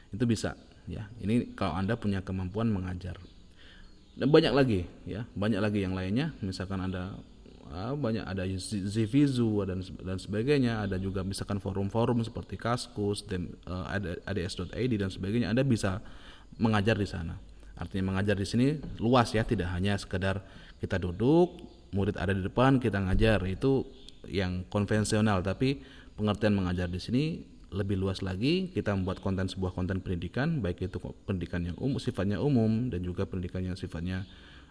Itu 0.08 0.24
bisa 0.24 0.56
ya. 0.88 1.06
Ini 1.20 1.52
kalau 1.52 1.76
anda 1.76 1.94
punya 1.94 2.24
kemampuan 2.24 2.72
mengajar. 2.72 3.20
Dan 4.18 4.32
banyak 4.32 4.52
lagi 4.56 4.80
ya. 5.04 5.28
Banyak 5.36 5.60
lagi 5.60 5.84
yang 5.84 5.94
lainnya. 5.94 6.34
Misalkan 6.42 6.82
anda 6.82 7.14
Ah, 7.68 7.92
banyak 7.92 8.24
ada 8.24 8.48
Zivizu 8.64 9.60
dan 9.68 9.84
dan 10.00 10.16
sebagainya. 10.16 10.88
Ada 10.88 10.96
juga 10.96 11.20
misalkan 11.20 11.60
forum-forum 11.60 12.24
seperti 12.24 12.56
Kaskus 12.56 13.28
uh, 13.28 13.84
ada 13.84 14.16
ads.id 14.24 14.92
dan 14.96 15.12
sebagainya. 15.12 15.52
Anda 15.52 15.68
bisa 15.68 16.00
mengajar 16.56 16.96
di 16.96 17.04
sana 17.04 17.36
artinya 17.78 18.14
mengajar 18.14 18.34
di 18.34 18.46
sini 18.46 18.66
luas 18.98 19.30
ya 19.32 19.46
tidak 19.46 19.70
hanya 19.70 19.94
sekedar 19.94 20.42
kita 20.82 20.98
duduk 20.98 21.78
murid 21.92 22.16
ada 22.20 22.32
di 22.34 22.42
depan 22.44 22.78
kita 22.82 23.00
ngajar. 23.00 23.42
Itu 23.48 23.88
yang 24.28 24.66
konvensional 24.68 25.40
tapi 25.40 25.80
pengertian 26.18 26.58
mengajar 26.58 26.90
di 26.90 27.00
sini 27.00 27.24
lebih 27.72 28.00
luas 28.00 28.20
lagi. 28.20 28.72
Kita 28.72 28.92
membuat 28.96 29.20
konten 29.22 29.48
sebuah 29.48 29.72
konten 29.72 30.00
pendidikan 30.02 30.60
baik 30.60 30.88
itu 30.88 30.98
pendidikan 31.24 31.64
yang 31.64 31.76
umum 31.78 32.00
sifatnya 32.00 32.40
umum 32.40 32.88
dan 32.92 33.00
juga 33.04 33.24
pendidikan 33.24 33.64
yang 33.64 33.76
sifatnya 33.76 34.24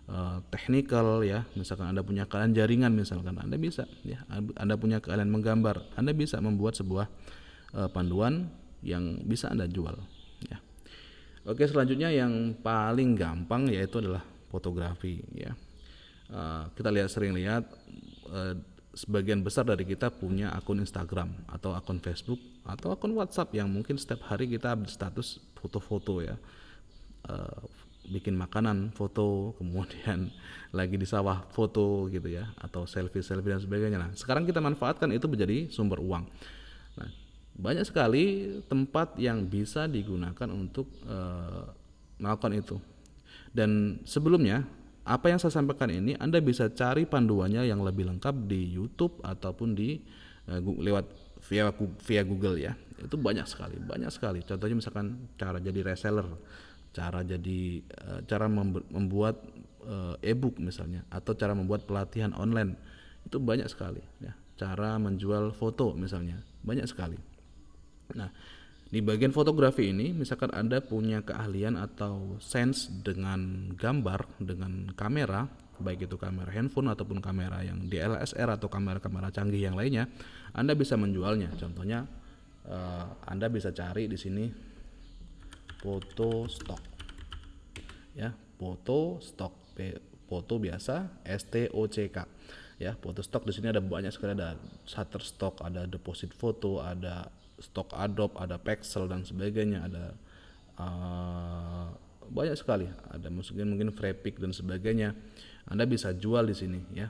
uh, 0.09 0.41
technical 0.53 1.21
ya. 1.25 1.45
Misalkan 1.57 1.89
anda 1.93 2.01
punya 2.01 2.25
keahlian 2.25 2.53
jaringan 2.53 2.91
misalkan 2.93 3.37
anda 3.37 3.57
bisa 3.57 3.85
ya. 4.05 4.21
Anda 4.57 4.75
punya 4.77 5.01
keahlian 5.01 5.29
menggambar 5.29 5.97
anda 5.97 6.11
bisa 6.13 6.37
membuat 6.41 6.77
sebuah 6.77 7.05
uh, 7.73 7.89
panduan 7.89 8.49
yang 8.85 9.25
bisa 9.25 9.49
anda 9.49 9.65
jual 9.65 9.97
oke 11.47 11.63
selanjutnya 11.63 12.11
yang 12.11 12.53
paling 12.59 13.15
gampang 13.15 13.71
yaitu 13.71 14.03
adalah 14.03 14.21
fotografi 14.51 15.23
ya. 15.31 15.55
Uh, 16.27 16.67
kita 16.75 16.91
lihat 16.91 17.07
sering 17.07 17.31
lihat 17.31 17.63
uh, 18.27 18.53
sebagian 18.91 19.39
besar 19.45 19.63
dari 19.63 19.87
kita 19.87 20.11
punya 20.11 20.51
akun 20.51 20.83
Instagram 20.83 21.31
atau 21.47 21.71
akun 21.71 22.03
Facebook 22.03 22.41
atau 22.67 22.91
akun 22.91 23.15
WhatsApp 23.15 23.55
yang 23.55 23.71
mungkin 23.71 23.95
setiap 23.95 24.27
hari 24.27 24.51
kita 24.51 24.75
update 24.75 24.91
status 24.91 25.39
foto-foto 25.55 26.19
ya. 26.19 26.35
Uh, 27.23 27.63
bikin 28.07 28.39
makanan 28.39 28.95
foto 28.95 29.51
kemudian 29.59 30.31
lagi 30.71 30.95
di 30.95 31.03
sawah 31.03 31.43
foto 31.51 32.07
gitu 32.07 32.31
ya 32.31 32.47
atau 32.59 32.87
selfie 32.87 33.23
selfie 33.23 33.55
dan 33.55 33.61
sebagainya. 33.63 33.99
Nah 33.99 34.11
sekarang 34.15 34.43
kita 34.43 34.59
manfaatkan 34.59 35.11
itu 35.15 35.27
menjadi 35.31 35.71
sumber 35.71 35.99
uang. 36.03 36.23
Nah 36.97 37.09
banyak 37.57 37.89
sekali 37.89 38.53
tempat 38.69 39.17
yang 39.17 39.49
bisa 39.49 39.89
digunakan 39.89 40.49
untuk 40.53 40.85
uh, 41.09 41.65
melakukan 42.21 42.53
itu. 42.53 42.77
Dan 43.49 44.01
sebelumnya 44.05 44.61
apa 45.01 45.33
yang 45.33 45.41
saya 45.41 45.57
sampaikan 45.57 45.89
ini 45.89 46.13
Anda 46.21 46.37
bisa 46.37 46.69
cari 46.69 47.09
panduannya 47.09 47.65
yang 47.65 47.81
lebih 47.81 48.05
lengkap 48.13 48.45
di 48.45 48.77
YouTube 48.77 49.17
ataupun 49.25 49.73
di 49.73 49.97
uh, 50.53 50.61
lewat 50.61 51.09
via 51.49 51.73
via 52.05 52.21
Google 52.21 52.61
ya. 52.61 52.77
Itu 53.01 53.17
banyak 53.17 53.49
sekali 53.49 53.81
banyak 53.81 54.13
sekali. 54.13 54.45
Contohnya 54.45 54.77
misalkan 54.77 55.33
cara 55.41 55.57
jadi 55.57 55.81
reseller 55.81 56.29
cara 56.93 57.25
jadi 57.25 57.81
uh, 58.05 58.21
cara 58.29 58.45
membuat 58.49 59.41
e-book 60.19 60.59
misalnya 60.59 61.07
atau 61.07 61.31
cara 61.31 61.55
membuat 61.55 61.87
pelatihan 61.87 62.35
online. 62.35 62.75
Itu 63.23 63.39
banyak 63.39 63.71
sekali 63.71 64.03
ya. 64.19 64.35
Cara 64.59 64.99
menjual 64.99 65.55
foto 65.55 65.95
misalnya 65.95 66.43
banyak 66.59 66.83
sekali 66.83 67.15
nah 68.15 68.29
di 68.87 69.03
bagian 69.03 69.35
fotografi 69.35 69.91
ini 69.91 70.15
misalkan 70.15 70.47
anda 70.55 70.79
punya 70.79 71.19
keahlian 71.19 71.75
atau 71.75 72.39
sense 72.39 72.87
dengan 73.03 73.71
gambar 73.75 74.39
dengan 74.39 74.87
kamera 74.95 75.51
baik 75.77 76.09
itu 76.09 76.17
kamera 76.17 76.49
handphone 76.49 76.89
ataupun 76.89 77.21
kamera 77.21 77.61
yang 77.61 77.85
DSLR 77.85 78.57
atau 78.57 78.67
kamera-kamera 78.69 79.29
canggih 79.29 79.61
yang 79.61 79.77
lainnya 79.77 80.09
anda 80.57 80.73
bisa 80.73 80.97
menjualnya. 80.97 81.53
Contohnya 81.53 82.05
uh, 82.65 83.05
anda 83.29 83.47
bisa 83.47 83.69
cari 83.69 84.09
di 84.09 84.17
sini 84.17 84.49
foto 85.77 86.49
stok 86.49 86.81
ya 88.17 88.33
foto 88.57 89.21
stok 89.21 89.77
foto 90.25 90.53
biasa 90.57 91.21
STOCK 91.21 92.17
ya 92.81 92.97
foto 92.97 93.21
stok 93.21 93.45
di 93.45 93.53
sini 93.53 93.69
ada 93.69 93.81
banyak 93.81 94.09
sekali. 94.09 94.33
Ada 94.33 94.57
Shutterstock 94.89 95.61
ada 95.61 95.85
deposit 95.85 96.33
foto 96.33 96.81
ada 96.81 97.29
stok 97.57 97.93
Adobe 97.97 98.37
ada 98.37 98.61
Pexel 98.61 99.09
dan 99.09 99.25
sebagainya 99.25 99.89
ada 99.89 100.03
uh, 100.77 101.89
banyak 102.29 102.57
sekali. 102.59 102.87
Ada 103.09 103.31
mungkin 103.31 103.65
mungkin 103.75 103.89
free 103.95 104.15
pick 104.15 104.37
dan 104.37 104.53
sebagainya. 104.53 105.15
Anda 105.67 105.83
bisa 105.83 106.15
jual 106.15 106.47
di 106.47 106.55
sini 106.55 106.79
ya. 106.95 107.09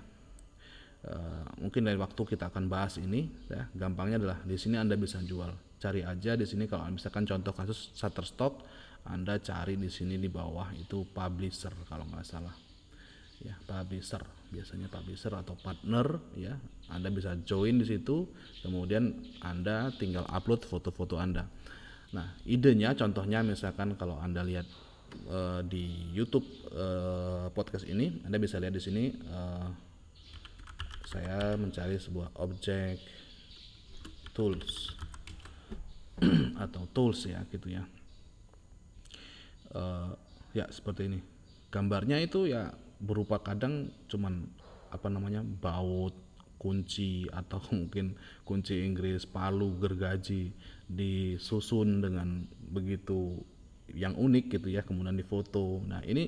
Uh, 1.07 1.45
mungkin 1.61 1.87
dari 1.87 1.95
waktu 1.95 2.17
kita 2.17 2.49
akan 2.49 2.69
bahas 2.71 2.97
ini 2.97 3.29
ya. 3.51 3.69
Gampangnya 3.75 4.17
adalah 4.23 4.39
di 4.43 4.57
sini 4.57 4.79
Anda 4.79 4.97
bisa 4.97 5.21
jual. 5.21 5.51
Cari 5.77 6.01
aja 6.01 6.33
di 6.33 6.45
sini 6.47 6.65
kalau 6.65 6.89
misalkan 6.89 7.27
contoh 7.29 7.53
kasus 7.53 7.93
Shutterstock 7.93 8.65
Anda 9.05 9.37
cari 9.37 9.77
di 9.77 9.93
sini 9.93 10.17
di 10.17 10.27
bawah 10.27 10.73
itu 10.73 11.05
publisher 11.13 11.73
kalau 11.85 12.07
nggak 12.09 12.25
salah. 12.25 12.55
Ya 13.43 13.53
publisher. 13.67 14.25
Biasanya 14.49 14.89
publisher 14.89 15.35
atau 15.37 15.53
partner 15.59 16.17
ya 16.33 16.57
Anda 16.87 17.11
bisa 17.11 17.35
join 17.43 17.83
di 17.83 17.85
situ 17.87 18.27
kemudian 18.63 19.23
Anda 19.43 19.91
tinggal 19.95 20.23
upload 20.27 20.63
foto-foto 20.63 21.19
Anda. 21.19 21.47
Nah 22.15 22.35
idenya 22.47 22.95
contohnya 22.95 23.43
misalkan 23.43 23.99
kalau 23.99 24.15
Anda 24.19 24.43
lihat 24.43 24.67
uh, 25.27 25.61
di 25.63 26.11
YouTube 26.15 26.47
uh, 26.71 27.51
podcast 27.51 27.87
ini 27.87 28.23
Anda 28.23 28.39
bisa 28.39 28.59
lihat 28.59 28.75
di 28.75 28.83
sini 28.83 29.03
uh, 29.11 29.67
saya 31.07 31.55
mencari 31.55 31.95
sebuah 31.95 32.35
objek 32.43 32.99
tools 34.35 34.91
atau 36.63 36.83
tools 36.91 37.23
ya 37.27 37.39
gitu 37.47 37.71
ya. 37.71 37.83
Uh, 39.71 40.11
ya 40.51 40.67
seperti 40.67 41.07
ini. 41.07 41.19
Gambarnya 41.71 42.19
itu 42.19 42.47
ya 42.47 42.71
berupa 42.99 43.39
kadang 43.39 43.91
cuman 44.09 44.47
apa 44.91 45.07
namanya 45.11 45.43
baut 45.43 46.26
kunci 46.57 47.29
atau 47.29 47.61
mungkin 47.77 48.17
kunci 48.43 48.83
Inggris 48.83 49.25
palu 49.25 49.77
gergaji 49.77 50.51
disusun 50.89 52.01
dengan 52.03 52.45
begitu 52.73 53.37
yang 53.95 54.19
unik 54.19 54.59
gitu 54.59 54.67
ya 54.67 54.83
kemudian 54.83 55.15
difoto. 55.15 55.79
Nah 55.87 56.03
ini 56.03 56.27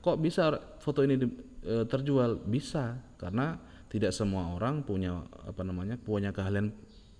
kok 0.00 0.16
bisa 0.20 0.56
foto 0.80 1.04
ini 1.04 1.20
di, 1.20 1.28
e, 1.64 1.84
terjual? 1.84 2.40
Bisa 2.48 2.96
karena 3.20 3.60
tidak 3.92 4.16
semua 4.16 4.56
orang 4.56 4.82
punya 4.82 5.22
apa 5.44 5.62
namanya 5.62 6.00
punya 6.00 6.32
keahlian 6.32 6.72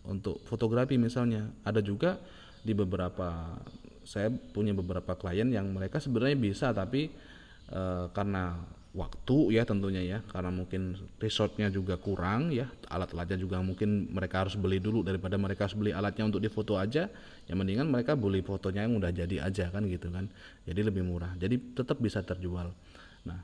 untuk 0.09 0.41
fotografi 0.49 0.97
misalnya. 0.97 1.53
Ada 1.69 1.85
juga 1.85 2.17
di 2.65 2.73
beberapa 2.73 3.61
saya 4.05 4.29
punya 4.33 4.73
beberapa 4.77 5.17
klien 5.17 5.49
yang 5.49 5.69
mereka 5.73 6.01
sebenarnya 6.01 6.37
bisa 6.37 6.73
tapi 6.73 7.13
e, 7.69 7.83
karena 8.13 8.57
waktu 8.95 9.59
ya 9.59 9.67
tentunya 9.67 10.03
ya 10.07 10.19
karena 10.31 10.55
mungkin 10.55 10.95
resortnya 11.19 11.67
juga 11.67 11.99
kurang 11.99 12.55
ya 12.55 12.71
alat-alatnya 12.87 13.43
juga 13.43 13.59
mungkin 13.59 14.07
mereka 14.15 14.47
harus 14.47 14.55
beli 14.55 14.79
dulu 14.79 15.03
daripada 15.03 15.35
mereka 15.35 15.67
harus 15.67 15.75
beli 15.75 15.91
alatnya 15.91 16.31
untuk 16.31 16.39
difoto 16.39 16.79
aja 16.79 17.11
yang 17.51 17.59
mendingan 17.59 17.91
mereka 17.91 18.15
beli 18.15 18.39
fotonya 18.47 18.87
yang 18.87 18.95
udah 18.95 19.11
jadi 19.11 19.51
aja 19.51 19.75
kan 19.75 19.83
gitu 19.91 20.15
kan 20.15 20.31
jadi 20.63 20.87
lebih 20.87 21.03
murah 21.03 21.35
jadi 21.35 21.59
tetap 21.75 21.99
bisa 21.99 22.23
terjual 22.23 22.71
nah, 23.27 23.43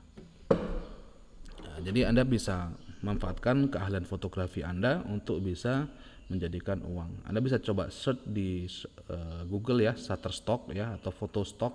nah 1.67 1.77
jadi 1.83 2.07
anda 2.07 2.23
bisa 2.23 2.71
manfaatkan 3.01 3.69
keahlian 3.69 4.05
fotografi 4.05 4.61
Anda 4.61 5.01
untuk 5.09 5.41
bisa 5.41 5.89
menjadikan 6.29 6.79
uang. 6.85 7.27
Anda 7.27 7.43
bisa 7.43 7.59
coba 7.59 7.91
search 7.91 8.23
di 8.23 8.69
uh, 9.11 9.43
Google 9.49 9.83
ya, 9.83 9.93
Shutterstock 9.97 10.71
ya 10.71 10.95
atau 10.95 11.11
Photostock. 11.11 11.73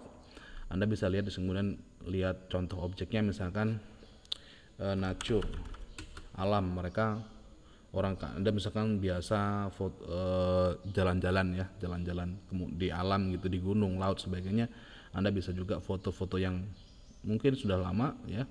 Anda 0.72 0.88
bisa 0.88 1.06
lihat 1.06 1.30
kemudian 1.30 1.78
lihat 2.06 2.48
contoh 2.48 2.80
objeknya 2.82 3.22
misalkan 3.22 3.82
uh, 4.78 4.94
nature, 4.94 5.46
alam 6.38 6.74
mereka 6.78 7.20
orang 7.96 8.14
Anda 8.20 8.52
misalkan 8.52 9.00
biasa 9.00 9.70
uh, 9.72 10.70
jalan-jalan 10.90 11.46
ya, 11.56 11.66
jalan-jalan 11.80 12.36
di 12.76 12.92
alam 12.92 13.32
gitu 13.32 13.46
di 13.48 13.58
gunung, 13.58 13.96
laut 13.96 14.20
sebagainya. 14.20 14.68
Anda 15.16 15.32
bisa 15.32 15.50
juga 15.56 15.80
foto-foto 15.80 16.36
yang 16.36 16.60
mungkin 17.24 17.56
sudah 17.56 17.80
lama 17.80 18.14
ya 18.28 18.44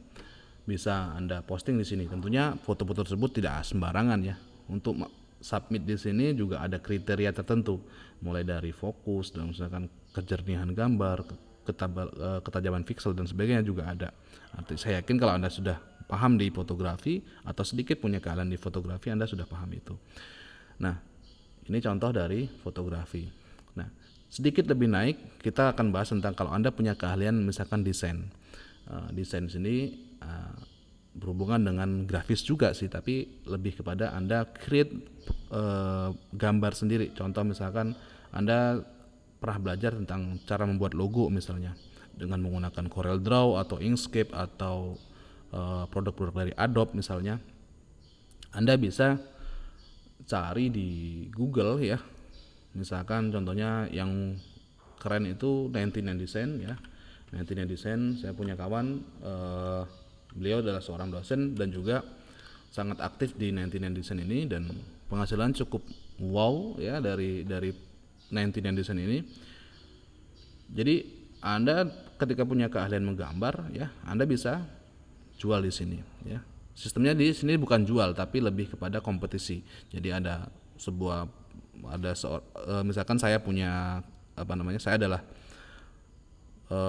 bisa 0.65 1.13
Anda 1.13 1.45
posting 1.45 1.77
di 1.77 1.85
sini. 1.85 2.09
Tentunya 2.09 2.57
foto-foto 2.57 3.05
tersebut 3.05 3.37
tidak 3.37 3.61
sembarangan 3.63 4.19
ya. 4.25 4.35
Untuk 4.65 4.97
submit 5.37 5.85
di 5.85 5.93
sini 5.93 6.33
juga 6.33 6.65
ada 6.65 6.81
kriteria 6.81 7.29
tertentu, 7.29 7.77
mulai 8.25 8.41
dari 8.41 8.73
fokus 8.73 9.29
dan 9.29 9.53
misalkan 9.53 9.85
kejernihan 10.09 10.73
gambar, 10.73 11.21
ketabal, 11.65 12.07
eh, 12.13 12.39
ketajaman 12.45 12.85
pixel 12.85 13.17
dan 13.17 13.25
sebagainya 13.25 13.65
juga 13.65 13.89
ada. 13.89 14.09
Saya 14.79 15.03
yakin 15.03 15.19
kalau 15.19 15.35
Anda 15.35 15.51
sudah 15.51 15.75
paham 16.05 16.37
di 16.39 16.47
fotografi 16.53 17.19
atau 17.43 17.65
sedikit 17.65 17.99
punya 17.99 18.23
keahlian 18.23 18.47
di 18.47 18.55
fotografi, 18.55 19.11
Anda 19.11 19.27
sudah 19.27 19.43
paham 19.43 19.73
itu. 19.73 19.97
Nah, 20.79 20.95
ini 21.67 21.81
contoh 21.81 22.13
dari 22.13 22.47
fotografi. 22.61 23.27
Nah, 23.75 23.89
sedikit 24.31 24.69
lebih 24.69 24.87
naik 24.87 25.41
kita 25.43 25.75
akan 25.75 25.91
bahas 25.91 26.13
tentang 26.13 26.37
kalau 26.37 26.53
Anda 26.53 26.71
punya 26.71 26.95
keahlian 26.95 27.41
misalkan 27.43 27.83
desain. 27.83 28.31
Uh, 28.85 29.09
desain 29.09 29.49
sini 29.49 29.97
uh, 30.21 30.53
berhubungan 31.15 31.63
dengan 31.63 32.03
grafis 32.03 32.43
juga 32.43 32.75
sih 32.75 32.91
tapi 32.91 33.41
lebih 33.47 33.79
kepada 33.79 34.11
anda 34.11 34.43
create 34.51 34.91
uh, 35.49 36.11
gambar 36.35 36.75
sendiri 36.75 37.15
contoh 37.15 37.47
misalkan 37.47 37.95
anda 38.35 38.83
pernah 39.45 39.61
belajar 39.61 39.93
tentang 39.93 40.41
cara 40.49 40.65
membuat 40.65 40.97
logo 40.97 41.29
misalnya 41.29 41.77
dengan 42.17 42.41
menggunakan 42.41 42.89
Corel 42.89 43.21
Draw 43.21 43.61
atau 43.61 43.77
Inkscape 43.77 44.33
atau 44.33 44.97
produk-produk 45.93 46.33
uh, 46.33 46.41
dari 46.41 46.53
Adobe 46.57 46.97
misalnya. 46.97 47.37
Anda 48.57 48.73
bisa 48.73 49.21
cari 50.25 50.73
di 50.73 50.89
Google 51.29 51.77
ya. 51.85 52.01
Misalkan 52.73 53.29
contohnya 53.29 53.85
yang 53.93 54.33
keren 54.97 55.29
itu 55.29 55.69
99 55.69 56.17
Design 56.17 56.49
ya. 56.65 56.73
99 57.29 57.69
Design 57.69 57.99
saya 58.17 58.33
punya 58.33 58.57
kawan 58.57 58.97
uh, 59.21 59.85
Beliau 60.35 60.59
adalah 60.59 60.83
seorang 60.83 61.13
dosen 61.13 61.55
dan 61.55 61.71
juga 61.71 62.03
sangat 62.73 62.99
aktif 62.99 63.37
di 63.39 63.55
99 63.55 63.93
Design 63.93 64.19
ini 64.25 64.49
dan 64.49 64.67
penghasilan 65.07 65.55
cukup 65.63 65.79
wow 66.19 66.75
ya 66.75 66.99
dari 66.99 67.47
dari 67.47 67.71
99 68.31 68.79
Design 68.79 68.99
ini. 69.01 69.19
Jadi 70.71 70.95
Anda 71.45 71.85
ketika 72.17 72.41
punya 72.47 72.71
keahlian 72.71 73.05
menggambar 73.05 73.69
ya, 73.75 73.93
Anda 74.07 74.25
bisa 74.25 74.65
jual 75.37 75.61
di 75.61 75.71
sini 75.73 75.97
ya. 76.25 76.41
Sistemnya 76.75 77.15
di 77.15 77.31
sini 77.31 77.55
bukan 77.55 77.87
jual 77.87 78.11
tapi 78.17 78.43
lebih 78.43 78.75
kepada 78.75 78.99
kompetisi. 78.99 79.63
Jadi 79.93 80.11
ada 80.11 80.51
sebuah 80.75 81.27
ada 81.91 82.11
seor, 82.15 82.43
e, 82.55 82.73
misalkan 82.83 83.15
saya 83.15 83.39
punya 83.39 84.03
apa 84.35 84.53
namanya? 84.57 84.81
Saya 84.83 84.99
adalah 84.99 85.21
e, 86.67 86.79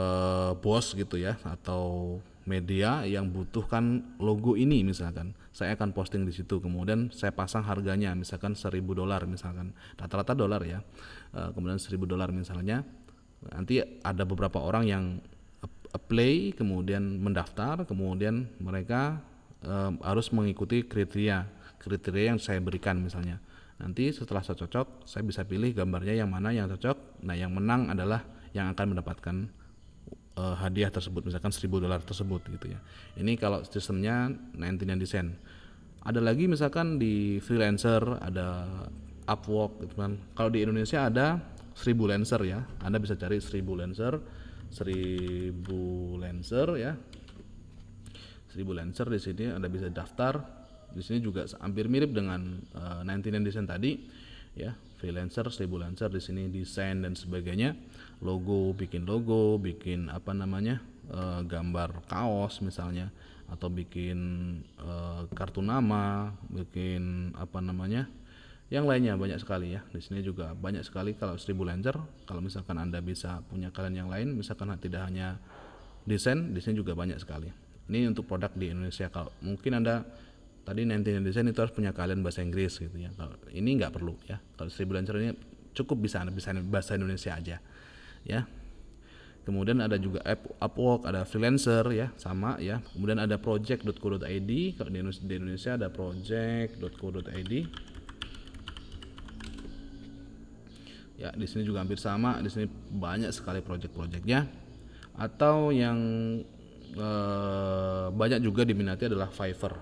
bos 0.59 0.97
gitu 0.97 1.21
ya 1.21 1.39
atau 1.47 2.19
media 2.47 3.03
yang 3.03 3.27
butuhkan 3.29 4.15
logo 4.23 4.55
ini 4.55 4.87
misalkan 4.87 5.35
saya 5.51 5.75
akan 5.75 5.91
posting 5.91 6.23
di 6.23 6.31
situ 6.31 6.63
kemudian 6.63 7.11
saya 7.11 7.35
pasang 7.35 7.67
harganya 7.67 8.15
misalkan 8.15 8.55
seribu 8.55 8.95
dolar 8.95 9.27
misalkan 9.27 9.75
rata-rata 9.99 10.33
dolar 10.39 10.63
ya 10.63 10.79
kemudian 11.33 11.81
seribu 11.81 12.05
dolar 12.09 12.33
misalnya 12.33 12.87
nanti 13.53 13.79
ada 13.83 14.25
beberapa 14.25 14.59
orang 14.63 14.85
yang 14.87 15.05
apply 15.93 16.53
kemudian 16.57 17.21
mendaftar 17.21 17.85
kemudian 17.89 18.51
mereka 18.61 19.21
uh, 19.65 19.93
harus 20.05 20.29
mengikuti 20.35 20.85
kriteria 20.85 21.49
kriteria 21.87 22.35
yang 22.35 22.41
saya 22.43 22.59
berikan 22.59 22.99
misalnya. 22.99 23.39
Nanti 23.77 24.09
setelah 24.11 24.43
saya 24.43 24.59
cocok 24.59 25.07
saya 25.07 25.23
bisa 25.23 25.47
pilih 25.47 25.71
gambarnya 25.71 26.19
yang 26.19 26.33
mana 26.33 26.51
yang 26.51 26.67
cocok. 26.67 27.23
Nah 27.23 27.39
yang 27.39 27.55
menang 27.55 27.93
adalah 27.93 28.25
yang 28.57 28.73
akan 28.73 28.97
mendapatkan 28.97 29.37
uh, 30.41 30.57
hadiah 30.59 30.91
tersebut 30.91 31.29
misalkan 31.29 31.53
1000 31.53 31.69
dolar 31.71 32.01
tersebut 32.03 32.43
gitu 32.51 32.67
ya. 32.75 32.81
Ini 33.21 33.39
kalau 33.39 33.63
sistemnya 33.63 34.33
99 34.59 34.99
desain 34.99 35.31
ada 36.07 36.23
lagi 36.23 36.47
misalkan 36.47 37.03
di 37.03 37.43
freelancer 37.43 37.99
ada 38.23 38.67
Upwork 39.27 39.83
gitu 39.83 39.95
kan. 39.99 40.19
Kalau 40.39 40.51
di 40.51 40.63
Indonesia 40.63 41.07
ada 41.07 41.43
1000 41.75 42.11
lancer 42.11 42.41
ya. 42.47 42.63
Anda 42.81 43.03
bisa 43.03 43.19
cari 43.19 43.43
1000 43.43 43.63
lancer 43.75 44.13
1000 44.73 46.23
lancer 46.23 46.69
ya. 46.79 46.93
1000 48.55 48.63
lancer 48.73 49.07
di 49.11 49.19
sini 49.21 49.45
Anda 49.53 49.69
bisa 49.69 49.91
daftar. 49.91 50.41
Di 50.97 51.05
sini 51.05 51.21
juga 51.21 51.45
hampir 51.61 51.93
mirip 51.93 52.17
dengan 52.17 52.63
uh, 52.73 53.05
99 53.05 53.47
desain 53.47 53.69
tadi 53.69 54.01
ya. 54.57 54.73
Freelancer, 54.97 55.45
lancer 55.53 56.09
di 56.09 56.21
sini 56.25 56.49
desain 56.49 57.05
dan 57.05 57.13
sebagainya, 57.13 57.77
logo, 58.25 58.73
bikin 58.73 59.05
logo, 59.05 59.61
bikin 59.61 60.09
apa 60.09 60.33
namanya 60.33 60.81
e, 61.05 61.45
gambar 61.45 62.09
kaos 62.09 62.65
misalnya, 62.65 63.13
atau 63.53 63.69
bikin 63.69 64.19
e, 64.81 64.93
kartu 65.37 65.61
nama, 65.61 66.33
bikin 66.49 67.37
apa 67.37 67.61
namanya, 67.61 68.09
yang 68.67 68.85
lainnya 68.87 69.15
banyak 69.15 69.39
sekali 69.39 69.79
ya. 69.79 69.81
Di 69.91 70.03
sini 70.03 70.23
juga 70.27 70.51
banyak 70.55 70.83
sekali 70.83 71.15
kalau 71.15 71.39
lancer 71.39 71.97
kalau 72.27 72.41
misalkan 72.43 72.77
anda 72.83 72.99
bisa 72.99 73.43
punya 73.47 73.71
kalian 73.71 74.07
yang 74.07 74.09
lain, 74.11 74.35
misalkan 74.35 74.71
tidak 74.79 75.07
hanya 75.07 75.39
desain, 76.07 76.55
di 76.55 76.59
sini 76.59 76.79
juga 76.79 76.99
banyak 76.99 77.19
sekali. 77.19 77.51
Ini 77.87 78.11
untuk 78.11 78.27
produk 78.27 78.51
di 78.55 78.75
Indonesia. 78.75 79.07
Kalau 79.07 79.31
mungkin 79.43 79.79
anda 79.79 80.03
tadi 80.67 80.83
nanti 80.83 81.15
desain 81.23 81.47
itu 81.47 81.63
harus 81.63 81.71
punya 81.71 81.95
kalian 81.95 82.27
bahasa 82.27 82.43
Inggris 82.43 82.83
gitu 82.83 82.99
ya 82.99 83.15
kalau 83.15 83.39
ini 83.55 83.79
nggak 83.79 83.95
perlu 83.95 84.19
ya 84.27 84.43
kalau 84.59 84.67
seribu 84.67 84.99
lancer 84.99 85.15
ini 85.23 85.31
cukup 85.79 86.11
bisa 86.11 86.27
bisa 86.27 86.51
bahasa 86.67 86.99
Indonesia 86.99 87.39
aja 87.39 87.63
ya 88.27 88.43
Kemudian 89.47 89.79
ada 89.79 89.95
juga 89.95 90.19
app 90.27 90.43
Upwork, 90.59 91.07
ada 91.07 91.23
freelancer 91.23 91.87
ya, 91.95 92.11
sama 92.19 92.59
ya. 92.59 92.83
Kemudian 92.91 93.23
ada 93.23 93.39
project.co.id, 93.39 94.51
kalau 94.75 94.91
di 94.91 95.35
Indonesia 95.39 95.79
ada 95.79 95.87
project.co.id. 95.87 97.55
Ya, 101.17 101.33
di 101.33 101.49
sini 101.49 101.65
juga 101.65 101.81
hampir 101.81 101.97
sama. 101.97 102.39
Di 102.45 102.53
sini 102.53 102.69
banyak 102.93 103.33
sekali 103.33 103.65
project-projectnya. 103.65 104.45
Atau 105.17 105.73
yang 105.73 105.99
eh, 106.93 108.07
banyak 108.13 108.41
juga 108.45 108.69
diminati 108.69 109.09
adalah 109.09 109.33
Fiverr. 109.33 109.75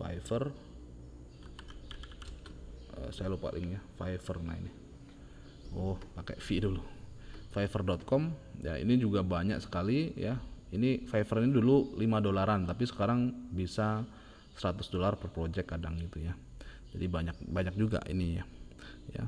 Fiverr. 0.00 0.44
Eh, 2.96 3.10
saya 3.12 3.28
lupa 3.28 3.52
linknya. 3.52 3.84
Fiverr 4.00 4.40
nah 4.40 4.56
ini. 4.56 4.72
Oh, 5.76 5.96
pakai 6.16 6.40
V 6.40 6.48
dulu. 6.60 6.82
Fiverr.com. 7.52 8.32
Ya, 8.64 8.80
ini 8.80 8.96
juga 8.96 9.20
banyak 9.20 9.60
sekali 9.60 10.16
ya. 10.16 10.40
Ini 10.72 11.04
Fiverr 11.04 11.44
ini 11.44 11.52
dulu 11.52 11.92
5 12.00 12.24
dolaran, 12.24 12.64
tapi 12.64 12.88
sekarang 12.88 13.52
bisa 13.52 14.08
100 14.56 14.88
dolar 14.88 15.20
per 15.20 15.28
project 15.28 15.68
kadang 15.68 16.00
gitu 16.00 16.24
ya. 16.24 16.32
Jadi 16.96 17.04
banyak 17.08 17.36
banyak 17.52 17.74
juga 17.76 18.00
ini 18.08 18.40
ya. 18.40 18.44
Ya. 19.12 19.24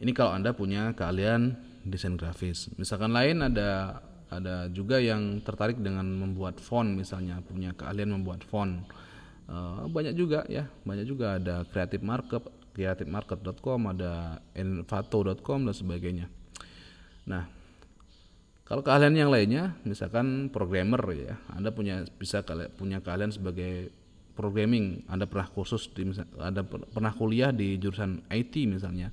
Ini 0.00 0.16
kalau 0.16 0.32
Anda 0.32 0.56
punya 0.56 0.96
keahlian 0.96 1.60
desain 1.84 2.16
grafis. 2.16 2.72
Misalkan 2.80 3.12
lain 3.12 3.44
ada 3.44 4.00
ada 4.32 4.70
juga 4.72 4.96
yang 4.96 5.44
tertarik 5.44 5.76
dengan 5.76 6.08
membuat 6.08 6.56
font 6.56 6.88
misalnya, 6.88 7.44
punya 7.44 7.76
keahlian 7.76 8.16
membuat 8.16 8.40
font. 8.48 8.80
Uh, 9.50 9.84
banyak 9.90 10.16
juga 10.16 10.46
ya, 10.48 10.70
banyak 10.88 11.04
juga 11.04 11.36
ada 11.36 11.66
creative 11.68 12.00
market, 12.00 12.48
creativemarket.com, 12.72 13.80
ada 13.92 14.38
envato.com 14.54 15.68
dan 15.68 15.74
sebagainya. 15.74 16.26
Nah, 17.26 17.50
kalau 18.64 18.80
keahlian 18.86 19.18
yang 19.18 19.28
lainnya, 19.34 19.74
misalkan 19.82 20.48
programmer 20.48 21.02
ya, 21.12 21.36
Anda 21.52 21.74
punya 21.74 22.06
bisa 22.06 22.40
punya 22.78 23.02
keahlian 23.02 23.34
sebagai 23.34 23.90
programming, 24.38 25.04
Anda 25.10 25.26
pernah 25.26 25.50
kursus 25.50 25.90
di 25.90 26.06
Anda 26.38 26.62
pernah 26.64 27.12
kuliah 27.12 27.50
di 27.50 27.76
jurusan 27.76 28.30
IT 28.30 28.54
misalnya 28.70 29.10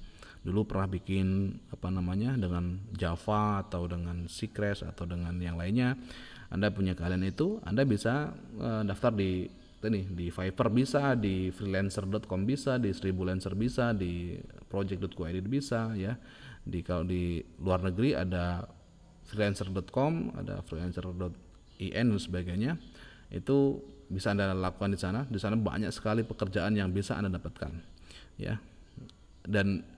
dulu 0.47 0.63
pernah 0.63 0.87
bikin 0.87 1.59
apa 1.75 1.91
namanya 1.91 2.39
dengan 2.39 2.79
Java 2.95 3.67
atau 3.67 3.83
dengan 3.83 4.31
Secret 4.31 4.79
atau 4.79 5.03
dengan 5.03 5.35
yang 5.43 5.59
lainnya. 5.59 5.99
Anda 6.47 6.71
punya 6.71 6.95
keahlian 6.95 7.27
itu 7.27 7.59
Anda 7.67 7.83
bisa 7.83 8.31
uh, 8.55 8.87
daftar 8.87 9.11
di 9.11 9.51
ini 9.83 10.07
di 10.07 10.31
Fiverr 10.31 10.71
bisa 10.71 11.19
di 11.19 11.51
freelancer.com 11.51 12.47
bisa 12.47 12.79
di 12.79 12.95
Seribulancer 12.95 13.59
bisa 13.59 13.91
di 13.91 14.39
project.co.id 14.71 15.43
bisa 15.51 15.91
ya. 15.99 16.15
Di 16.63 16.79
kalau 16.79 17.03
di 17.03 17.43
luar 17.59 17.83
negeri 17.83 18.15
ada 18.15 18.63
freelancer.com 19.27 20.31
ada 20.39 20.63
freelancer.in 20.63 22.07
dan 22.07 22.19
sebagainya. 22.23 22.79
Itu 23.27 23.83
bisa 24.07 24.31
anda 24.31 24.55
lakukan 24.55 24.95
di 24.95 24.99
sana. 24.99 25.27
Di 25.27 25.35
sana 25.43 25.59
banyak 25.59 25.91
sekali 25.91 26.23
pekerjaan 26.23 26.71
yang 26.79 26.95
bisa 26.95 27.19
anda 27.19 27.35
dapatkan 27.35 27.71
ya. 28.39 28.55
Dan 29.43 29.96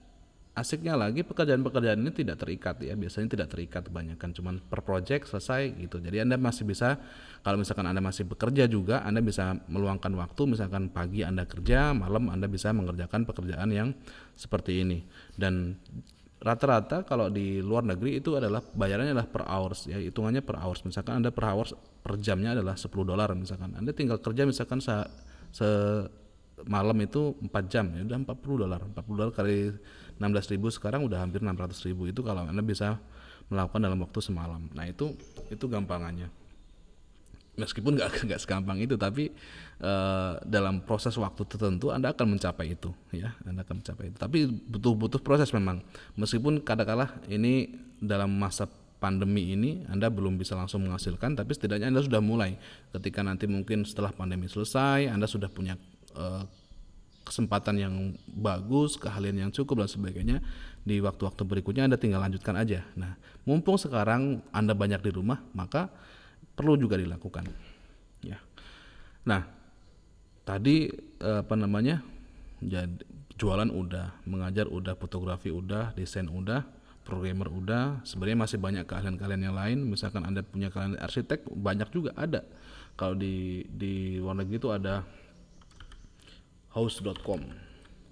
asiknya 0.60 1.00
lagi 1.00 1.24
pekerjaan-pekerjaan 1.24 2.04
ini 2.04 2.12
tidak 2.12 2.44
terikat 2.44 2.76
ya. 2.84 2.94
Biasanya 3.00 3.28
tidak 3.32 3.48
terikat 3.56 3.88
kebanyakan 3.88 4.30
cuman 4.36 4.56
per 4.60 4.84
project 4.84 5.32
selesai 5.32 5.80
gitu. 5.80 6.04
Jadi 6.04 6.20
anda 6.20 6.36
masih 6.36 6.68
bisa 6.68 7.00
kalau 7.40 7.56
misalkan 7.56 7.88
anda 7.88 8.04
masih 8.04 8.28
bekerja 8.28 8.68
juga 8.68 9.02
anda 9.08 9.24
bisa 9.24 9.56
meluangkan 9.72 10.12
waktu. 10.20 10.60
Misalkan 10.60 10.92
pagi 10.92 11.24
anda 11.24 11.48
kerja 11.48 11.96
malam 11.96 12.28
anda 12.28 12.52
bisa 12.52 12.76
mengerjakan 12.76 13.24
pekerjaan 13.24 13.72
yang 13.72 13.90
seperti 14.36 14.84
ini. 14.84 15.08
Dan 15.34 15.80
rata-rata 16.40 17.04
kalau 17.04 17.28
di 17.28 17.60
luar 17.60 17.84
negeri 17.84 18.24
itu 18.24 18.40
adalah 18.40 18.64
bayarannya 18.64 19.12
adalah 19.12 19.28
per 19.28 19.44
hours 19.44 19.88
ya 19.92 20.00
hitungannya 20.00 20.44
per 20.44 20.56
hours. 20.60 20.84
Misalkan 20.88 21.20
anda 21.20 21.32
per 21.32 21.46
hours 21.48 21.76
per 22.00 22.16
jamnya 22.20 22.56
adalah 22.56 22.80
10 22.80 22.88
dolar 23.04 23.28
misalkan. 23.36 23.76
Anda 23.76 23.92
tinggal 23.92 24.24
kerja 24.24 24.48
misalkan 24.48 24.80
se, 24.80 24.96
se 25.52 25.68
malam 26.68 26.96
itu 27.04 27.36
4 27.44 27.72
jam 27.72 27.92
ya 27.92 28.08
udah 28.08 28.20
40 28.24 28.64
dolar. 28.64 28.80
40 28.84 29.20
dolar 29.20 29.32
kali 29.36 29.58
16.000 30.20 30.60
sekarang 30.76 31.08
udah 31.08 31.24
hampir 31.24 31.40
600.000 31.40 31.96
itu 32.12 32.22
kalau 32.22 32.44
Anda 32.44 32.60
bisa 32.60 33.00
melakukan 33.50 33.82
dalam 33.82 34.00
waktu 34.04 34.20
semalam. 34.22 34.62
Nah, 34.76 34.86
itu 34.86 35.16
itu 35.50 35.66
gampangannya. 35.66 36.30
Meskipun 37.60 38.00
nggak 38.00 38.10
nggak 38.30 38.40
segampang 38.40 38.80
itu, 38.80 38.96
tapi 38.96 39.34
uh, 39.84 40.40
dalam 40.46 40.84
proses 40.84 41.16
waktu 41.20 41.44
tertentu 41.44 41.92
Anda 41.92 42.16
akan 42.16 42.38
mencapai 42.38 42.78
itu, 42.78 42.94
ya, 43.12 43.36
Anda 43.44 43.66
akan 43.66 43.84
mencapai 43.84 44.06
itu. 44.14 44.18
Tapi 44.20 44.38
butuh-butuh 44.48 45.20
proses 45.20 45.52
memang. 45.52 45.84
Meskipun 46.16 46.64
kadang-kala 46.64 47.20
ini 47.28 47.74
dalam 48.00 48.32
masa 48.32 48.70
pandemi 49.00 49.56
ini 49.56 49.88
Anda 49.88 50.12
belum 50.12 50.36
bisa 50.36 50.56
langsung 50.56 50.84
menghasilkan, 50.88 51.40
tapi 51.40 51.52
setidaknya 51.56 51.92
Anda 51.92 52.04
sudah 52.04 52.20
mulai. 52.20 52.60
Ketika 52.92 53.24
nanti 53.24 53.48
mungkin 53.48 53.84
setelah 53.84 54.12
pandemi 54.12 54.52
selesai, 54.52 55.08
Anda 55.08 55.26
sudah 55.26 55.48
punya 55.48 55.80
uh, 56.16 56.44
kesempatan 57.30 57.78
yang 57.78 57.94
bagus, 58.26 58.98
keahlian 58.98 59.38
yang 59.38 59.52
cukup 59.54 59.86
dan 59.86 59.90
sebagainya 59.94 60.38
di 60.82 60.98
waktu-waktu 60.98 61.46
berikutnya 61.46 61.86
Anda 61.86 62.02
tinggal 62.02 62.26
lanjutkan 62.26 62.58
aja. 62.58 62.82
Nah, 62.98 63.14
mumpung 63.46 63.78
sekarang 63.78 64.42
Anda 64.50 64.74
banyak 64.74 65.06
di 65.06 65.12
rumah, 65.14 65.38
maka 65.54 65.94
perlu 66.58 66.74
juga 66.82 66.98
dilakukan. 66.98 67.46
Ya. 68.26 68.42
Nah, 69.30 69.46
tadi 70.42 70.90
apa 71.22 71.54
namanya? 71.54 72.02
Jualan 73.40 73.72
udah, 73.72 74.28
mengajar 74.28 74.68
udah, 74.68 75.00
fotografi 75.00 75.48
udah, 75.48 75.96
desain 75.96 76.28
udah, 76.28 76.68
programmer 77.08 77.48
udah. 77.48 78.04
Sebenarnya 78.04 78.36
masih 78.44 78.60
banyak 78.60 78.84
keahlian-keahlian 78.84 79.44
yang 79.48 79.56
lain. 79.56 79.80
Misalkan 79.88 80.28
Anda 80.28 80.44
punya 80.44 80.68
keahlian 80.68 81.00
arsitek, 81.00 81.48
banyak 81.48 81.88
juga 81.94 82.12
ada. 82.20 82.44
Kalau 83.00 83.16
di 83.16 83.64
di 83.72 84.20
luar 84.20 84.44
negeri 84.44 84.60
itu 84.60 84.68
ada 84.76 85.08
house.com 86.74 87.42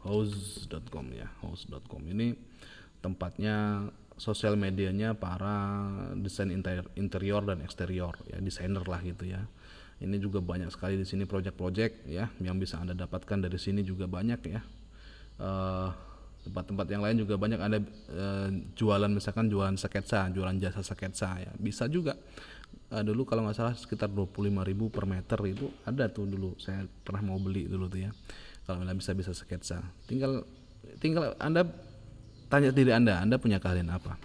house.com 0.07 1.05
ya 1.13 1.27
house.com 1.43 2.01
ini 2.07 2.33
tempatnya 3.03 3.87
sosial 4.17 4.57
medianya 4.57 5.13
para 5.13 5.85
desain 6.17 6.49
interior, 6.97 7.41
dan 7.45 7.61
eksterior 7.61 8.17
ya 8.25 8.41
desainer 8.41 8.81
lah 8.83 8.99
gitu 9.05 9.29
ya. 9.29 9.45
Ini 9.97 10.17
juga 10.21 10.41
banyak 10.41 10.69
sekali 10.69 10.97
di 10.97 11.05
sini 11.05 11.25
project-project 11.25 12.05
ya 12.09 12.29
yang 12.41 12.57
bisa 12.57 12.77
anda 12.77 12.93
dapatkan 12.93 13.45
dari 13.45 13.57
sini 13.57 13.81
juga 13.85 14.09
banyak 14.09 14.41
ya. 14.45 14.61
Tempat 15.37 15.93
tempat-tempat 16.45 16.87
yang 16.89 17.01
lain 17.05 17.17
juga 17.21 17.37
banyak. 17.37 17.59
Ada 17.61 17.77
uh, 18.13 18.49
jualan 18.73 19.09
misalkan 19.09 19.49
jualan 19.49 19.77
sketsa 19.77 20.29
jualan 20.33 20.57
jasa 20.57 20.81
sketsa 20.81 21.29
ya 21.41 21.51
bisa 21.57 21.85
juga. 21.85 22.17
Uh, 22.89 23.01
dulu 23.05 23.25
kalau 23.25 23.45
nggak 23.45 23.57
salah 23.57 23.75
sekitar 23.77 24.09
25.000 24.09 24.53
per 24.89 25.05
meter 25.05 25.39
itu 25.49 25.69
ada 25.85 26.09
tuh 26.09 26.25
dulu. 26.25 26.57
Saya 26.57 26.85
pernah 27.05 27.21
mau 27.33 27.37
beli 27.37 27.69
dulu 27.69 27.85
tuh 27.89 28.01
ya 28.05 28.11
kalau 28.67 28.83
anda 28.83 28.91
bisa 28.91 29.15
bisa 29.15 29.31
sketsa. 29.31 29.79
Tinggal 30.05 30.43
tinggal 30.99 31.33
anda 31.39 31.63
tanya 32.51 32.75
diri 32.75 32.91
anda 32.91 33.23
anda 33.23 33.39
punya 33.39 33.63
keahlian 33.63 33.87
apa? 33.87 34.19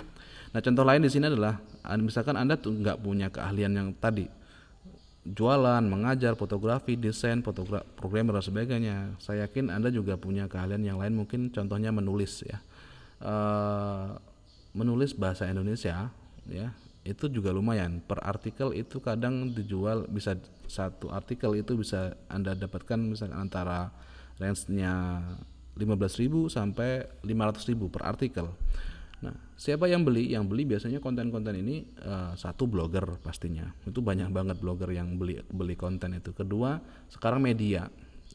Nah 0.51 0.61
contoh 0.61 0.83
lain 0.83 1.07
di 1.07 1.11
sini 1.15 1.31
adalah 1.31 1.63
misalkan 2.03 2.35
anda 2.35 2.59
tuh 2.59 2.75
nggak 2.75 2.99
punya 2.99 3.31
keahlian 3.31 3.73
yang 3.73 3.89
tadi 3.95 4.27
jualan 5.23 5.87
mengajar 5.87 6.35
fotografi 6.35 6.99
desain 6.99 7.47
fotografi 7.47 7.87
programmer 7.95 8.43
dan 8.43 8.45
sebagainya. 8.45 8.97
Saya 9.23 9.47
yakin 9.47 9.71
anda 9.71 9.95
juga 9.95 10.19
punya 10.19 10.51
keahlian 10.51 10.83
yang 10.83 10.99
lain 10.99 11.15
mungkin 11.15 11.55
contohnya 11.55 11.95
menulis 11.95 12.43
ya. 12.43 12.59
Uh, 13.23 14.19
menulis 14.75 15.15
bahasa 15.15 15.47
Indonesia 15.47 16.11
ya 16.51 16.75
itu 17.07 17.31
juga 17.31 17.55
lumayan. 17.55 18.03
Per 18.03 18.19
artikel 18.23 18.75
itu 18.75 18.99
kadang 18.99 19.55
dijual 19.55 20.11
bisa 20.11 20.35
satu 20.67 21.11
artikel 21.15 21.55
itu 21.55 21.79
bisa 21.79 22.19
anda 22.27 22.59
dapatkan 22.59 22.99
misalkan 22.99 23.39
antara 23.39 23.95
range-nya 24.43 25.23
15.000 25.79 26.53
sampai 26.53 27.07
500.000 27.23 27.95
per 27.95 28.03
artikel. 28.05 28.47
Nah, 29.23 29.35
siapa 29.55 29.87
yang 29.87 30.03
beli? 30.03 30.35
Yang 30.35 30.45
beli 30.51 30.63
biasanya 30.67 30.99
konten-konten 30.99 31.55
ini 31.55 31.87
uh, 32.03 32.35
satu 32.35 32.67
blogger 32.67 33.23
pastinya. 33.23 33.71
Itu 33.87 34.03
banyak 34.03 34.35
banget 34.35 34.59
blogger 34.59 34.91
yang 34.91 35.15
beli 35.17 35.39
beli 35.47 35.79
konten 35.79 36.19
itu. 36.19 36.35
Kedua, 36.35 36.77
sekarang 37.09 37.47
media 37.47 37.87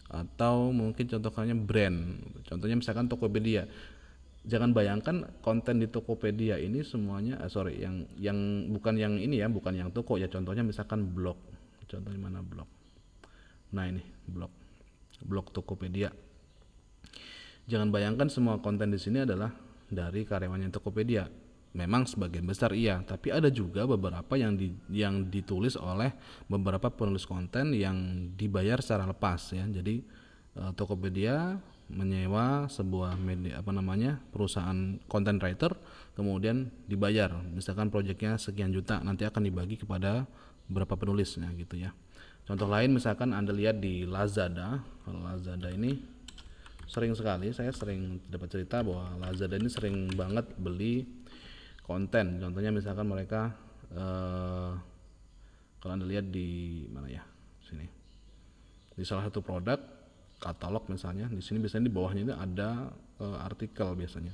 atau 0.08 0.72
mungkin 0.72 1.06
contohnya 1.06 1.54
brand. 1.54 2.24
Contohnya 2.48 2.80
misalkan 2.80 3.12
Tokopedia. 3.12 3.68
Jangan 4.48 4.72
bayangkan 4.72 5.28
konten 5.44 5.84
di 5.84 5.92
Tokopedia 5.92 6.56
ini 6.56 6.80
semuanya 6.88 7.36
uh, 7.44 7.52
sorry 7.52 7.84
yang 7.84 8.08
yang 8.16 8.72
bukan 8.72 8.96
yang 8.96 9.20
ini 9.20 9.44
ya, 9.44 9.52
bukan 9.52 9.76
yang 9.76 9.92
toko 9.92 10.16
ya. 10.16 10.32
Contohnya 10.32 10.64
misalkan 10.64 11.04
blog. 11.04 11.36
Contohnya 11.86 12.18
mana 12.18 12.40
blog? 12.40 12.68
Nah, 13.76 13.92
ini 13.92 14.00
blog 14.24 14.67
blog 15.24 15.50
Tokopedia. 15.54 16.14
Jangan 17.68 17.92
bayangkan 17.92 18.32
semua 18.32 18.64
konten 18.64 18.94
di 18.94 19.00
sini 19.00 19.28
adalah 19.28 19.52
dari 19.92 20.24
karyawannya 20.24 20.72
Tokopedia. 20.72 21.28
Memang 21.76 22.10
sebagian 22.10 22.48
besar 22.48 22.74
iya, 22.74 23.04
tapi 23.06 23.30
ada 23.30 23.54
juga 23.54 23.86
beberapa 23.86 24.34
yang 24.34 24.58
di, 24.58 24.74
yang 24.90 25.30
ditulis 25.30 25.78
oleh 25.78 26.10
beberapa 26.50 26.90
penulis 26.90 27.28
konten 27.28 27.76
yang 27.76 28.32
dibayar 28.34 28.82
secara 28.82 29.06
lepas 29.06 29.54
ya. 29.54 29.68
Jadi 29.68 30.02
uh, 30.58 30.74
Tokopedia 30.74 31.60
menyewa 31.88 32.68
sebuah 32.68 33.16
media 33.16 33.64
apa 33.64 33.72
namanya 33.72 34.20
perusahaan 34.32 35.00
content 35.08 35.40
writer 35.40 35.72
kemudian 36.20 36.68
dibayar 36.84 37.32
misalkan 37.56 37.88
proyeknya 37.88 38.36
sekian 38.36 38.76
juta 38.76 39.00
nanti 39.00 39.24
akan 39.24 39.48
dibagi 39.48 39.80
kepada 39.80 40.28
berapa 40.68 41.00
penulisnya 41.00 41.48
gitu 41.56 41.80
ya 41.80 41.96
contoh 42.48 42.68
lain 42.72 42.96
misalkan 42.96 43.36
anda 43.36 43.52
lihat 43.52 43.84
di 43.84 44.08
Lazada. 44.08 44.80
Kalau 45.04 45.20
Lazada 45.22 45.68
ini 45.70 46.00
sering 46.88 47.12
sekali 47.14 47.52
saya 47.52 47.76
sering 47.76 48.24
dapat 48.32 48.48
cerita 48.48 48.80
bahwa 48.82 49.20
Lazada 49.20 49.60
ini 49.60 49.68
sering 49.68 50.08
banget 50.16 50.48
beli 50.56 51.04
konten. 51.84 52.40
Contohnya 52.40 52.72
misalkan 52.72 53.06
mereka 53.06 53.52
eh, 53.92 54.72
kalau 55.78 55.92
anda 55.94 56.08
lihat 56.08 56.32
di 56.32 56.84
mana 56.90 57.12
ya? 57.12 57.24
Sini. 57.68 57.86
Di 58.98 59.04
salah 59.04 59.28
satu 59.28 59.44
produk 59.44 59.78
katalog 60.38 60.86
misalnya 60.90 61.26
di 61.30 61.42
sini 61.42 61.58
biasanya 61.58 61.90
di 61.90 61.94
bawahnya 61.94 62.22
itu 62.30 62.36
ada 62.38 62.94
uh, 63.18 63.38
artikel 63.42 63.98
biasanya 63.98 64.34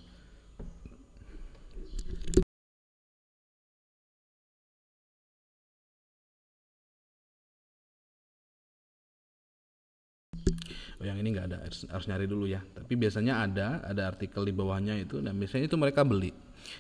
Oh, 11.04 11.12
yang 11.12 11.20
ini 11.20 11.36
nggak 11.36 11.48
ada 11.52 11.58
harus, 11.60 11.84
harus 11.92 12.08
nyari 12.08 12.32
dulu 12.32 12.48
ya. 12.48 12.64
Tapi 12.64 12.96
biasanya 12.96 13.44
ada 13.44 13.84
ada 13.84 14.08
artikel 14.08 14.48
di 14.48 14.56
bawahnya 14.56 14.96
itu 14.96 15.20
dan 15.20 15.36
biasanya 15.36 15.68
itu 15.68 15.76
mereka 15.76 16.08
beli. 16.08 16.32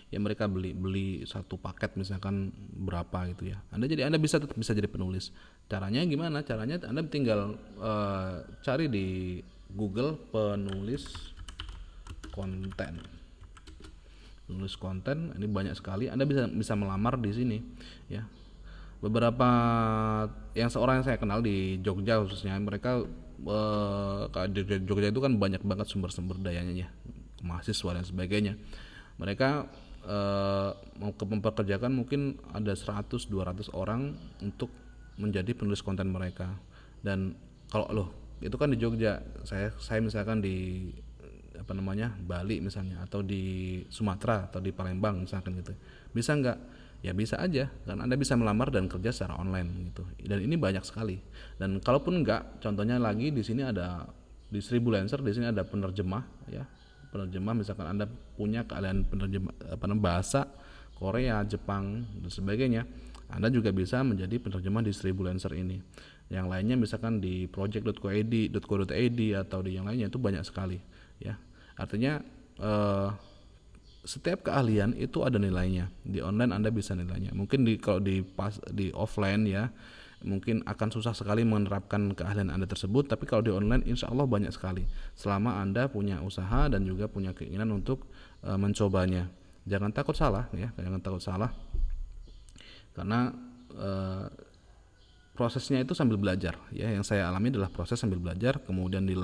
Ya 0.07 0.15
mereka 0.23 0.47
beli 0.47 0.71
beli 0.71 1.27
satu 1.27 1.59
paket 1.59 1.99
misalkan 1.99 2.55
berapa 2.71 3.27
gitu 3.35 3.51
ya. 3.51 3.59
Anda 3.75 3.83
jadi 3.91 4.07
anda 4.07 4.15
bisa 4.15 4.39
tetap 4.39 4.55
bisa 4.55 4.71
jadi 4.71 4.87
penulis. 4.87 5.35
Caranya 5.67 6.07
gimana? 6.07 6.39
Caranya 6.39 6.79
anda 6.87 7.03
tinggal 7.03 7.59
uh, 7.83 8.47
cari 8.63 8.87
di 8.87 9.07
Google 9.75 10.15
penulis 10.31 11.03
konten. 12.31 13.03
Penulis 14.47 14.79
konten 14.79 15.35
ini 15.35 15.51
banyak 15.51 15.75
sekali. 15.75 16.07
Anda 16.07 16.23
bisa 16.23 16.47
bisa 16.47 16.79
melamar 16.79 17.19
di 17.19 17.31
sini 17.35 17.59
ya. 18.07 18.23
Beberapa 19.03 19.51
yang 20.55 20.71
seorang 20.71 21.03
yang 21.03 21.11
saya 21.11 21.19
kenal 21.19 21.43
di 21.43 21.75
Jogja 21.83 22.23
khususnya 22.23 22.55
mereka 22.55 23.03
uh, 23.45 24.47
di 24.49 24.61
Jogja 24.83 25.09
itu 25.09 25.21
kan 25.21 25.35
banyak 25.37 25.61
banget 25.63 25.87
sumber-sumber 25.89 26.39
dayanya 26.39 26.87
ya 26.87 26.89
mahasiswa 27.43 27.91
dan 27.93 28.05
sebagainya. 28.07 28.53
Mereka 29.19 29.49
uh, 30.07 30.71
mau 30.97 31.11
ke 31.13 31.23
mempekerjakan 31.27 31.91
mungkin 31.91 32.39
ada 32.55 32.71
100 32.71 33.07
200 33.27 33.71
orang 33.75 34.15
untuk 34.39 34.71
menjadi 35.19 35.53
penulis 35.53 35.83
konten 35.83 36.09
mereka. 36.09 36.55
Dan 37.03 37.35
kalau 37.69 37.87
loh 37.91 38.09
itu 38.39 38.55
kan 38.55 38.71
di 38.71 38.79
Jogja. 38.79 39.21
Saya 39.43 39.71
saya 39.77 39.99
misalkan 39.99 40.39
di 40.39 40.89
apa 41.53 41.71
namanya 41.71 42.11
Bali 42.19 42.59
misalnya 42.59 42.99
atau 43.05 43.23
di 43.23 43.79
Sumatera 43.87 44.51
atau 44.51 44.59
di 44.59 44.75
Palembang 44.75 45.23
misalkan 45.23 45.55
gitu. 45.59 45.71
Bisa 46.11 46.35
nggak 46.35 46.57
ya 47.03 47.11
bisa 47.11 47.35
aja 47.35 47.67
dan 47.83 47.99
anda 47.99 48.15
bisa 48.15 48.39
melamar 48.39 48.71
dan 48.71 48.87
kerja 48.87 49.11
secara 49.11 49.35
online 49.35 49.91
gitu. 49.91 50.07
Dan 50.23 50.39
ini 50.39 50.55
banyak 50.55 50.87
sekali. 50.87 51.19
Dan 51.59 51.83
kalaupun 51.83 52.23
enggak 52.23 52.63
contohnya 52.63 52.95
lagi 52.95 53.29
di 53.29 53.43
sini 53.43 53.67
ada 53.67 54.07
di 54.47 54.63
Seribu 54.63 54.95
Lancer 54.95 55.19
di 55.19 55.35
sini 55.35 55.51
ada 55.51 55.67
penerjemah 55.67 56.23
ya. 56.47 56.63
Penerjemah 57.11 57.53
misalkan 57.59 57.91
anda 57.91 58.07
punya 58.07 58.63
keahlian 58.63 59.03
penerjemah 59.05 59.53
apa 59.75 59.83
namanya 59.85 60.01
bahasa 60.01 60.41
Korea 60.95 61.43
Jepang 61.43 62.07
dan 62.23 62.31
sebagainya 62.31 62.87
anda 63.27 63.51
juga 63.51 63.75
bisa 63.75 63.99
menjadi 64.01 64.39
penerjemah 64.39 64.81
di 64.87 64.95
Seribu 64.95 65.27
Lancer 65.27 65.51
ini. 65.59 65.83
Yang 66.31 66.45
lainnya 66.47 66.75
misalkan 66.79 67.19
di 67.19 67.51
project.co.id 67.51 69.19
atau 69.35 69.59
di 69.59 69.75
yang 69.75 69.85
lainnya 69.85 70.07
itu 70.07 70.17
banyak 70.17 70.41
sekali 70.47 70.79
ya. 71.19 71.35
Artinya 71.75 72.23
eh, 72.63 73.09
setiap 74.03 74.51
keahlian 74.51 74.91
itu 74.99 75.23
ada 75.23 75.39
nilainya. 75.39 75.87
Di 76.03 76.19
online 76.19 76.51
anda 76.51 76.69
bisa 76.69 76.91
nilainya. 76.91 77.31
Mungkin 77.31 77.63
di 77.63 77.79
kalau 77.79 78.03
di 78.03 78.19
pas 78.19 78.59
di 78.71 78.91
offline 78.91 79.47
ya 79.47 79.71
mungkin 80.23 80.63
akan 80.63 80.87
susah 80.87 81.11
sekali 81.11 81.43
menerapkan 81.43 82.15
keahlian 82.15 82.47
anda 82.47 82.63
tersebut 82.63 83.11
tapi 83.11 83.27
kalau 83.27 83.43
di 83.43 83.51
online 83.51 83.83
insya 83.87 84.11
Allah 84.11 84.27
banyak 84.27 84.51
sekali. 84.51 84.83
Selama 85.15 85.59
anda 85.59 85.87
punya 85.87 86.19
usaha 86.19 86.67
dan 86.67 86.83
juga 86.83 87.07
punya 87.07 87.31
keinginan 87.31 87.71
untuk 87.71 88.07
e, 88.43 88.51
mencobanya. 88.59 89.31
Jangan 89.63 89.95
takut 89.95 90.15
salah 90.15 90.51
ya 90.51 90.71
jangan 90.75 90.99
takut 90.99 91.23
salah. 91.23 91.51
Karena 92.91 93.31
e, 93.71 93.89
prosesnya 95.31 95.79
itu 95.79 95.95
sambil 95.95 96.19
belajar 96.19 96.59
ya. 96.75 96.91
Yang 96.91 97.15
saya 97.15 97.31
alami 97.31 97.55
adalah 97.55 97.71
proses 97.71 97.99
sambil 97.99 98.19
belajar 98.19 98.59
kemudian 98.63 99.07
di 99.07 99.15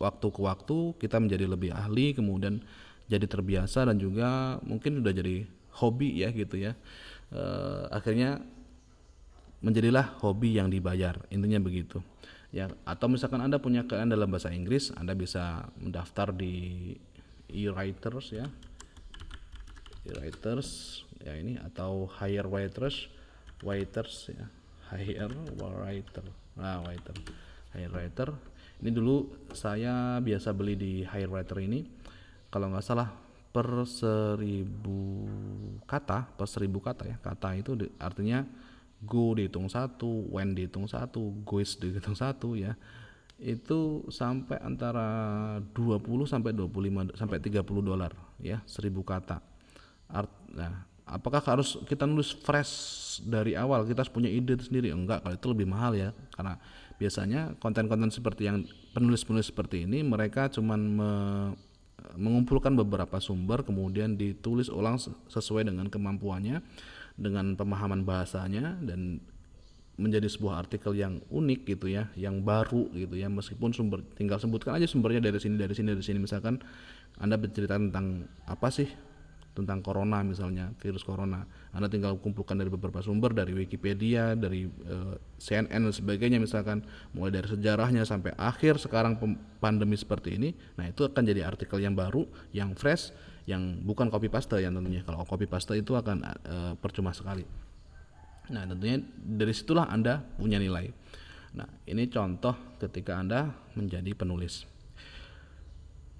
waktu 0.00 0.26
ke 0.32 0.40
waktu 0.40 0.96
kita 0.96 1.20
menjadi 1.20 1.44
lebih 1.44 1.76
ahli 1.76 2.16
kemudian 2.16 2.64
jadi 3.10 3.26
terbiasa 3.26 3.90
dan 3.90 3.98
juga 3.98 4.62
mungkin 4.62 5.02
udah 5.02 5.10
jadi 5.10 5.42
hobi 5.82 6.22
ya 6.22 6.30
gitu 6.30 6.62
ya. 6.62 6.78
E, 7.34 7.42
akhirnya 7.90 8.38
menjadilah 9.58 10.22
hobi 10.22 10.54
yang 10.54 10.70
dibayar 10.70 11.18
intinya 11.34 11.58
begitu. 11.58 11.98
Ya 12.54 12.70
atau 12.86 13.10
misalkan 13.10 13.42
anda 13.42 13.58
punya 13.58 13.82
keahlian 13.82 14.14
dalam 14.14 14.30
bahasa 14.30 14.54
Inggris 14.54 14.94
anda 14.94 15.18
bisa 15.18 15.66
mendaftar 15.82 16.30
di 16.30 16.94
e-writers 17.50 18.30
ya. 18.30 18.46
E-writers 20.06 21.02
ya 21.20 21.34
ini 21.34 21.58
atau 21.58 22.06
hire 22.22 22.46
writers 22.46 23.10
writers 23.66 24.30
ya. 24.30 24.46
Hire 24.94 25.34
writer. 25.58 26.26
Nah 26.54 26.78
writer 26.86 27.14
hire 27.74 27.90
writer. 27.90 28.30
Ini 28.80 28.90
dulu 28.96 29.28
saya 29.52 30.18
biasa 30.24 30.56
beli 30.56 30.74
di 30.78 30.92
hire 31.04 31.28
writer 31.28 31.58
ini 31.60 31.99
kalau 32.50 32.66
nggak 32.70 32.84
salah 32.84 33.08
per 33.50 33.66
seribu 33.82 35.26
kata 35.86 36.30
per 36.38 36.46
seribu 36.46 36.78
kata 36.78 37.02
ya 37.02 37.16
kata 37.18 37.58
itu 37.58 37.74
di, 37.74 37.86
artinya 37.98 38.46
go 39.02 39.32
dihitung 39.32 39.66
satu 39.66 40.28
when 40.28 40.52
dihitung 40.52 40.84
satu 40.84 41.32
goes 41.42 41.80
dihitung 41.80 42.14
satu 42.14 42.54
ya. 42.54 42.76
Itu 43.40 44.04
sampai 44.12 44.60
antara 44.60 45.56
20 45.72 46.04
sampai 46.28 46.52
25 46.52 47.16
sampai 47.16 47.38
30 47.40 47.64
dolar 47.80 48.12
ya 48.36 48.60
seribu 48.68 49.00
kata. 49.00 49.40
Art, 50.12 50.28
nah 50.52 50.84
apakah 51.08 51.40
harus 51.40 51.80
kita 51.88 52.04
nulis 52.04 52.36
fresh 52.36 53.18
dari 53.24 53.56
awal? 53.56 53.88
Kita 53.88 54.04
harus 54.04 54.12
punya 54.12 54.28
ide 54.28 54.60
sendiri? 54.60 54.92
Enggak 54.92 55.24
kalau 55.24 55.34
itu 55.40 55.48
lebih 55.48 55.66
mahal 55.72 55.96
ya. 55.96 56.12
Karena 56.36 56.60
biasanya 57.00 57.56
konten-konten 57.56 58.12
seperti 58.12 58.44
yang 58.44 58.60
penulis-penulis 58.92 59.48
seperti 59.48 59.88
ini 59.88 60.04
mereka 60.04 60.52
cuman 60.52 60.80
me, 60.84 61.10
mengumpulkan 62.16 62.74
beberapa 62.76 63.20
sumber 63.20 63.62
kemudian 63.62 64.16
ditulis 64.16 64.68
ulang 64.68 64.96
sesuai 65.28 65.68
dengan 65.68 65.86
kemampuannya 65.88 66.60
dengan 67.20 67.54
pemahaman 67.54 68.04
bahasanya 68.08 68.80
dan 68.80 69.20
menjadi 70.00 70.32
sebuah 70.32 70.64
artikel 70.64 70.96
yang 70.96 71.20
unik 71.28 71.76
gitu 71.76 71.92
ya 71.92 72.08
yang 72.16 72.40
baru 72.40 72.88
gitu 72.96 73.20
ya. 73.20 73.28
Meskipun 73.28 73.76
sumber 73.76 74.00
tinggal 74.16 74.40
sebutkan 74.40 74.80
aja 74.80 74.88
sumbernya 74.88 75.20
dari 75.20 75.36
sini 75.36 75.60
dari 75.60 75.76
sini 75.76 75.92
dari 75.92 76.04
sini. 76.04 76.18
Misalkan 76.24 76.56
anda 77.20 77.36
bercerita 77.36 77.76
tentang 77.76 78.24
apa 78.48 78.72
sih 78.72 78.88
tentang 79.50 79.82
corona 79.82 80.22
misalnya 80.22 80.70
virus 80.78 81.02
corona. 81.02 81.42
Anda 81.74 81.90
tinggal 81.90 82.18
kumpulkan 82.22 82.58
dari 82.58 82.70
beberapa 82.70 83.02
sumber 83.02 83.34
dari 83.34 83.54
Wikipedia 83.54 84.38
dari 84.38 84.66
uh, 84.66 85.14
eh, 85.14 85.16
CNN 85.42 85.90
dan 85.90 85.94
sebagainya 85.94 86.38
misalkan. 86.38 86.86
Mulai 87.12 87.42
dari 87.42 87.48
sejarahnya 87.50 88.06
sampai 88.06 88.34
akhir 88.38 88.78
sekarang 88.78 89.18
pandemi 89.58 89.98
seperti 89.98 90.38
ini 90.38 90.50
nah 90.78 90.86
itu 90.86 91.04
akan 91.04 91.22
jadi 91.26 91.44
artikel 91.44 91.82
yang 91.82 91.92
baru 91.92 92.24
yang 92.54 92.72
fresh 92.78 93.12
yang 93.44 93.82
bukan 93.82 94.08
copy 94.08 94.30
paste 94.30 94.56
yang 94.62 94.72
tentunya. 94.76 95.02
Kalau 95.02 95.26
copy 95.26 95.50
paste 95.50 95.74
itu 95.74 95.92
akan 95.98 96.22
uh, 96.22 96.72
percuma 96.78 97.10
sekali. 97.10 97.42
Nah 98.50 98.66
tentunya 98.66 99.02
dari 99.14 99.54
situlah 99.54 99.90
anda 99.90 100.22
punya 100.38 100.58
nilai. 100.62 100.90
Nah 101.58 101.66
ini 101.90 102.06
contoh 102.06 102.78
ketika 102.78 103.18
anda 103.18 103.50
menjadi 103.74 104.14
penulis 104.14 104.70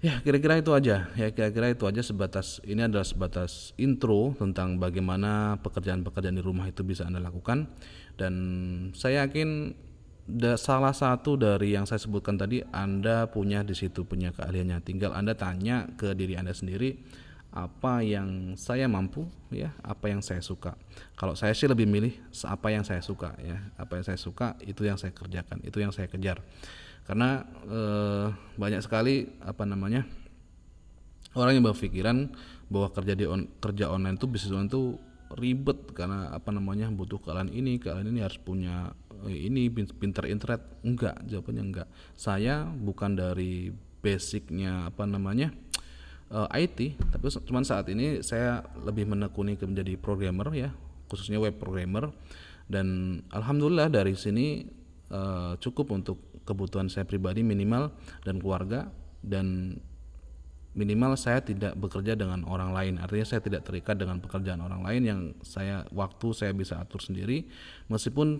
Ya 0.01 0.17
kira-kira 0.25 0.57
itu 0.57 0.73
aja. 0.73 1.13
Ya 1.13 1.29
kira-kira 1.29 1.69
itu 1.69 1.85
aja 1.85 2.01
sebatas 2.01 2.57
ini 2.65 2.81
adalah 2.81 3.05
sebatas 3.05 3.77
intro 3.77 4.33
tentang 4.33 4.81
bagaimana 4.81 5.61
pekerjaan-pekerjaan 5.61 6.41
di 6.41 6.41
rumah 6.41 6.65
itu 6.65 6.81
bisa 6.81 7.05
anda 7.05 7.21
lakukan. 7.21 7.69
Dan 8.17 8.33
saya 8.97 9.29
yakin 9.29 9.77
da, 10.25 10.57
salah 10.57 10.97
satu 10.97 11.37
dari 11.37 11.77
yang 11.77 11.85
saya 11.85 12.01
sebutkan 12.01 12.33
tadi 12.33 12.65
anda 12.73 13.29
punya 13.29 13.61
di 13.61 13.77
situ 13.77 14.01
punya 14.01 14.33
keahliannya. 14.33 14.81
Tinggal 14.81 15.13
anda 15.13 15.37
tanya 15.37 15.85
ke 15.93 16.17
diri 16.17 16.33
anda 16.33 16.57
sendiri 16.57 16.97
apa 17.53 17.99
yang 18.01 18.55
saya 18.55 18.87
mampu 18.89 19.29
ya 19.53 19.69
apa 19.85 20.09
yang 20.09 20.25
saya 20.25 20.41
suka. 20.41 20.81
Kalau 21.13 21.37
saya 21.37 21.53
sih 21.53 21.69
lebih 21.69 21.85
milih 21.85 22.17
apa 22.49 22.73
yang 22.73 22.81
saya 22.81 23.05
suka 23.05 23.37
ya. 23.37 23.69
Apa 23.77 24.01
yang 24.01 24.05
saya 24.09 24.17
suka 24.17 24.57
itu 24.65 24.81
yang 24.81 24.97
saya 24.97 25.13
kerjakan 25.13 25.61
itu 25.61 25.77
yang 25.77 25.93
saya 25.93 26.09
kejar 26.09 26.41
karena 27.05 27.43
eh, 27.67 28.27
banyak 28.55 28.81
sekali 28.83 29.27
apa 29.41 29.65
namanya 29.65 30.05
orang 31.35 31.59
yang 31.59 31.65
berpikiran 31.71 32.31
bahwa 32.71 32.87
kerja 32.91 33.13
di 33.15 33.25
on, 33.27 33.47
kerja 33.59 33.91
online 33.91 34.15
itu 34.15 34.27
bisnis 34.27 34.55
online 34.55 34.71
itu 34.71 34.83
ribet 35.35 35.95
karena 35.95 36.31
apa 36.31 36.51
namanya 36.51 36.91
butuh 36.91 37.19
kalian 37.23 37.51
ini 37.51 37.79
kalian 37.79 38.11
ini 38.11 38.19
harus 38.23 38.39
punya 38.39 38.91
eh, 39.27 39.47
ini 39.47 39.67
pinter 39.71 40.27
internet. 40.27 40.83
Enggak 40.83 41.19
jawabannya 41.27 41.63
enggak. 41.63 41.87
Saya 42.15 42.67
bukan 42.67 43.15
dari 43.15 43.71
basicnya 44.01 44.89
apa 44.89 45.05
namanya 45.05 45.53
uh, 46.33 46.49
IT 46.57 46.97
tapi 47.13 47.29
cuman 47.29 47.61
saat 47.61 47.85
ini 47.93 48.25
saya 48.25 48.65
lebih 48.81 49.05
menekuni 49.05 49.61
ke 49.61 49.69
menjadi 49.69 49.93
programmer 50.01 50.49
ya 50.51 50.69
khususnya 51.07 51.39
web 51.39 51.55
programmer. 51.59 52.11
Dan 52.71 53.19
alhamdulillah 53.35 53.91
dari 53.91 54.15
sini 54.15 54.63
uh, 55.11 55.53
cukup 55.59 55.93
untuk 55.93 56.17
kebutuhan 56.47 56.89
saya 56.89 57.05
pribadi 57.05 57.45
minimal 57.45 57.93
dan 58.25 58.41
keluarga 58.41 58.89
dan 59.21 59.77
minimal 60.71 61.19
saya 61.19 61.43
tidak 61.43 61.75
bekerja 61.75 62.15
dengan 62.15 62.47
orang 62.47 62.71
lain. 62.71 62.93
Artinya 62.97 63.27
saya 63.27 63.41
tidak 63.43 63.67
terikat 63.67 63.99
dengan 63.99 64.23
pekerjaan 64.23 64.63
orang 64.63 64.81
lain 64.81 65.01
yang 65.03 65.21
saya 65.43 65.83
waktu 65.91 66.31
saya 66.31 66.55
bisa 66.55 66.79
atur 66.79 67.03
sendiri. 67.03 67.45
Meskipun 67.91 68.39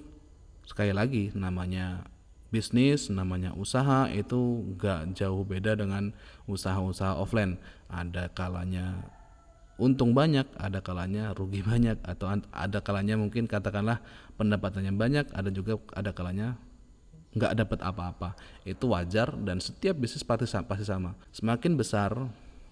sekali 0.63 0.95
lagi 0.95 1.35
namanya 1.35 2.07
bisnis 2.51 3.07
namanya 3.07 3.55
usaha 3.55 4.11
itu 4.11 4.75
gak 4.75 5.15
jauh 5.15 5.43
beda 5.47 5.75
dengan 5.75 6.15
usaha-usaha 6.47 7.19
offline. 7.19 7.59
Ada 7.91 8.31
kalanya 8.31 9.03
untung 9.79 10.11
banyak 10.11 10.47
ada 10.57 10.79
kalanya 10.83 11.31
rugi 11.35 11.63
banyak 11.71 11.99
atau 12.03 12.31
ada 12.51 12.79
kalanya 12.83 13.15
mungkin 13.15 13.45
katakanlah 13.45 14.03
pendapatannya 14.35 14.93
banyak 14.95 15.25
ada 15.31 15.49
juga 15.53 15.77
ada 15.95 16.11
kalanya 16.11 16.57
nggak 17.31 17.53
dapat 17.63 17.79
apa-apa. 17.79 18.35
Itu 18.67 18.91
wajar 18.91 19.31
dan 19.39 19.63
setiap 19.63 19.95
bisnis 19.95 20.23
pasti 20.23 20.47
pasti 20.67 20.85
sama. 20.85 21.15
Semakin 21.31 21.79
besar 21.79 22.11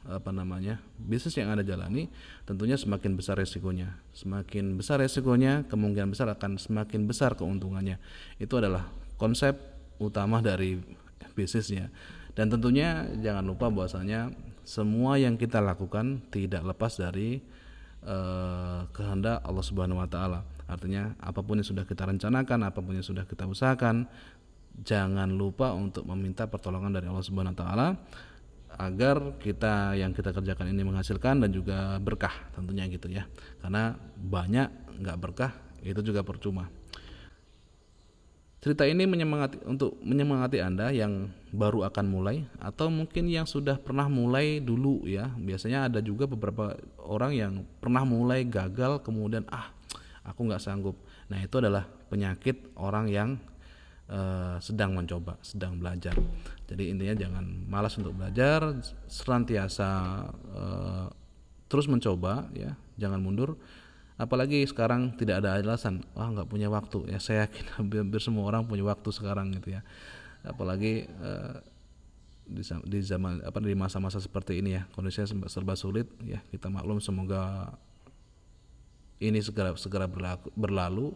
apa 0.07 0.31
namanya 0.31 0.79
bisnis 0.95 1.35
yang 1.35 1.51
anda 1.51 1.59
jalani 1.59 2.07
tentunya 2.47 2.75
semakin 2.75 3.15
besar 3.15 3.39
resikonya. 3.39 3.99
Semakin 4.11 4.75
besar 4.75 4.99
resikonya 4.99 5.63
kemungkinan 5.67 6.11
besar 6.11 6.27
akan 6.31 6.59
semakin 6.59 7.07
besar 7.07 7.39
keuntungannya. 7.39 7.99
Itu 8.35 8.59
adalah 8.59 8.91
konsep 9.15 9.55
utama 9.99 10.43
dari 10.43 10.79
bisnisnya. 11.35 11.91
Dan 12.35 12.47
tentunya 12.51 13.07
jangan 13.19 13.43
lupa 13.43 13.67
bahwasanya 13.67 14.31
semua 14.69 15.17
yang 15.17 15.33
kita 15.33 15.57
lakukan 15.57 16.21
tidak 16.29 16.61
lepas 16.61 16.93
dari 17.01 17.41
uh, 18.05 18.85
kehendak 18.93 19.41
Allah 19.41 19.65
Subhanahu 19.65 19.97
wa 19.97 20.05
taala. 20.05 20.45
Artinya 20.69 21.17
apa 21.17 21.41
pun 21.41 21.57
yang 21.57 21.65
sudah 21.65 21.89
kita 21.89 22.05
rencanakan, 22.05 22.69
apa 22.69 22.77
pun 22.77 22.93
yang 22.93 23.01
sudah 23.01 23.25
kita 23.25 23.49
usahakan, 23.49 24.05
jangan 24.85 25.33
lupa 25.33 25.73
untuk 25.73 26.05
meminta 26.05 26.45
pertolongan 26.45 26.93
dari 26.93 27.09
Allah 27.09 27.25
Subhanahu 27.25 27.57
wa 27.57 27.59
taala 27.59 27.87
agar 28.79 29.41
kita 29.41 29.97
yang 29.97 30.13
kita 30.13 30.29
kerjakan 30.29 30.69
ini 30.69 30.85
menghasilkan 30.85 31.41
dan 31.41 31.49
juga 31.49 31.97
berkah 31.97 32.31
tentunya 32.53 32.85
gitu 32.87 33.09
ya 33.11 33.25
karena 33.65 33.97
banyak 34.15 34.69
nggak 35.01 35.17
berkah 35.19 35.51
itu 35.83 35.99
juga 35.99 36.23
percuma 36.23 36.69
cerita 38.59 38.83
ini 38.83 39.07
menyemangati 39.07 39.63
untuk 39.63 39.95
menyemangati 40.03 40.59
anda 40.59 40.91
yang 40.91 41.31
baru 41.55 41.87
akan 41.87 42.05
mulai 42.11 42.43
atau 42.59 42.91
mungkin 42.91 43.31
yang 43.31 43.47
sudah 43.47 43.79
pernah 43.79 44.11
mulai 44.11 44.59
dulu 44.59 45.07
ya 45.07 45.31
biasanya 45.39 45.87
ada 45.87 45.99
juga 46.03 46.27
beberapa 46.27 46.75
orang 46.99 47.31
yang 47.33 47.53
pernah 47.79 48.03
mulai 48.03 48.43
gagal 48.43 48.99
kemudian 49.01 49.47
ah 49.47 49.71
aku 50.27 50.45
nggak 50.45 50.59
sanggup 50.59 50.99
nah 51.31 51.39
itu 51.39 51.55
adalah 51.55 51.87
penyakit 52.11 52.75
orang 52.75 53.07
yang 53.07 53.29
uh, 54.09 54.57
sedang 54.59 54.97
mencoba, 54.97 55.37
sedang 55.45 55.77
belajar. 55.77 56.17
Jadi 56.65 56.89
intinya 56.91 57.15
jangan 57.15 57.45
malas 57.69 57.95
untuk 57.97 58.17
belajar, 58.17 58.81
senantiasa 59.05 59.89
uh, 60.53 61.07
terus 61.69 61.85
mencoba, 61.85 62.49
ya, 62.57 62.73
jangan 62.97 63.21
mundur. 63.21 63.55
Apalagi 64.19 64.67
sekarang 64.67 65.15
tidak 65.15 65.41
ada 65.41 65.55
alasan, 65.55 66.03
wah 66.11 66.27
nggak 66.27 66.51
punya 66.51 66.67
waktu. 66.67 67.07
Ya 67.07 67.23
saya 67.23 67.47
yakin 67.47 67.65
hampir 67.79 68.19
semua 68.19 68.43
orang 68.51 68.67
punya 68.67 68.83
waktu 68.83 69.09
sekarang 69.15 69.55
gitu 69.55 69.79
ya. 69.79 69.81
Apalagi 70.43 71.07
uh, 71.23 71.63
di, 72.49 72.63
di 72.65 72.99
zaman 73.05 73.45
apa 73.45 73.61
di 73.61 73.77
masa-masa 73.77 74.17
seperti 74.17 74.57
ini 74.57 74.73
ya 74.73 74.89
kondisinya 74.97 75.45
serba 75.45 75.77
sulit 75.77 76.09
ya 76.25 76.41
kita 76.49 76.67
maklum 76.67 76.97
semoga 76.97 77.69
ini 79.19 79.43
segera 79.43 79.75
segera 79.77 80.09
berlaku, 80.09 80.49
berlalu 80.57 81.07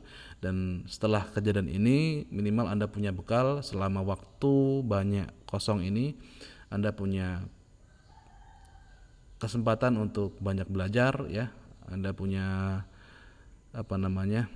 dan 0.44 0.86
setelah 0.86 1.26
kejadian 1.34 1.72
ini 1.72 2.28
minimal 2.30 2.70
Anda 2.70 2.86
punya 2.86 3.10
bekal 3.16 3.66
selama 3.66 4.06
waktu 4.06 4.86
banyak 4.86 5.28
kosong 5.50 5.82
ini 5.82 6.14
Anda 6.70 6.94
punya 6.94 7.48
kesempatan 9.40 9.98
untuk 9.98 10.38
banyak 10.44 10.68
belajar 10.70 11.26
ya 11.32 11.50
Anda 11.88 12.14
punya 12.14 12.80
apa 13.74 13.98
namanya 13.98 14.48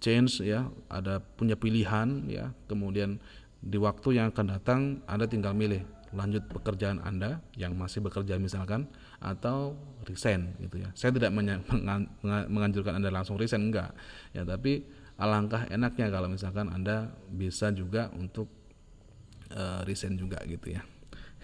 change 0.00 0.40
ya 0.40 0.66
ada 0.88 1.20
punya 1.20 1.54
pilihan 1.54 2.24
ya 2.26 2.56
kemudian 2.66 3.20
di 3.60 3.76
waktu 3.76 4.16
yang 4.16 4.32
akan 4.32 4.46
datang 4.56 4.80
Anda 5.04 5.28
tinggal 5.28 5.52
milih 5.52 5.84
lanjut 6.10 6.42
pekerjaan 6.50 6.98
Anda 7.04 7.38
yang 7.54 7.78
masih 7.78 8.02
bekerja 8.02 8.34
misalkan 8.40 8.90
atau 9.22 9.78
resign 10.08 10.58
gitu 10.58 10.82
ya. 10.82 10.90
Saya 10.98 11.14
tidak 11.14 11.30
menganjurkan 12.50 12.98
Anda 12.98 13.14
langsung 13.14 13.38
resign 13.38 13.70
enggak. 13.70 13.94
Ya, 14.34 14.42
tapi 14.42 14.82
alangkah 15.20 15.68
enaknya 15.70 16.10
kalau 16.10 16.26
misalkan 16.26 16.72
Anda 16.72 17.14
bisa 17.30 17.70
juga 17.70 18.10
untuk 18.16 18.50
uh, 19.54 19.86
resign 19.86 20.18
juga 20.18 20.42
gitu 20.48 20.74
ya. 20.74 20.82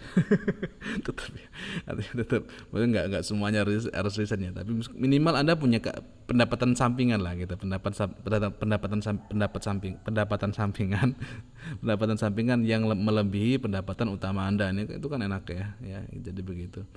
tetap 1.05 1.31
ya. 1.33 1.49
Artinya 1.89 2.13
tetap 2.23 2.41
mungkin 2.69 2.87
nggak 2.93 3.05
nggak 3.13 3.23
semuanya 3.25 3.65
harus 3.65 3.89
harus 3.89 4.13
risetnya. 4.17 4.53
Tapi 4.53 4.71
minimal 4.93 5.33
anda 5.37 5.53
punya 5.57 5.81
pendapatan 6.29 6.77
sampingan 6.77 7.21
lah 7.21 7.33
gitu. 7.37 7.53
Pendapatan 7.57 8.13
pendapatan 8.57 8.99
pendapat 9.29 9.61
samping 9.61 9.93
pendapatan 10.01 10.51
sampingan. 10.53 11.17
Pendapatan 11.83 12.15
sampingan 12.15 12.63
yang 12.63 12.87
melebihi 12.87 13.59
pendapatan 13.59 14.07
utama 14.07 14.47
anda. 14.47 14.71
Ini 14.71 14.87
itu 14.87 15.07
kan 15.11 15.19
enak 15.19 15.43
ya. 15.51 15.75
Ya 15.83 15.99
jadi 16.13 16.39
begitu. 16.39 16.87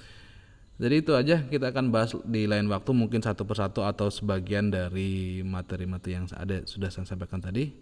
Jadi 0.80 0.94
itu 1.04 1.12
aja. 1.12 1.44
Kita 1.44 1.74
akan 1.74 1.90
bahas 1.90 2.14
di 2.24 2.46
lain 2.46 2.70
waktu. 2.70 2.90
Mungkin 2.94 3.20
satu 3.20 3.44
persatu 3.44 3.82
atau 3.82 4.08
sebagian 4.08 4.70
dari 4.70 5.42
materi-materi 5.42 6.16
yang 6.16 6.26
ada 6.32 6.62
sudah 6.64 6.88
saya 6.88 7.04
sampaikan 7.04 7.42
tadi. 7.42 7.74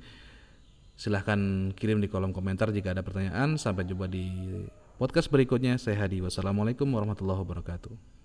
Silahkan 0.98 1.70
kirim 1.78 2.02
di 2.02 2.10
kolom 2.10 2.34
komentar 2.34 2.74
jika 2.74 2.90
ada 2.90 3.06
pertanyaan. 3.06 3.54
Sampai 3.54 3.86
jumpa 3.86 4.10
di 4.10 4.26
Podcast 4.98 5.30
berikutnya 5.30 5.78
saya 5.78 5.94
Hadi. 5.94 6.18
Wassalamualaikum 6.18 6.90
warahmatullahi 6.90 7.38
wabarakatuh. 7.46 8.17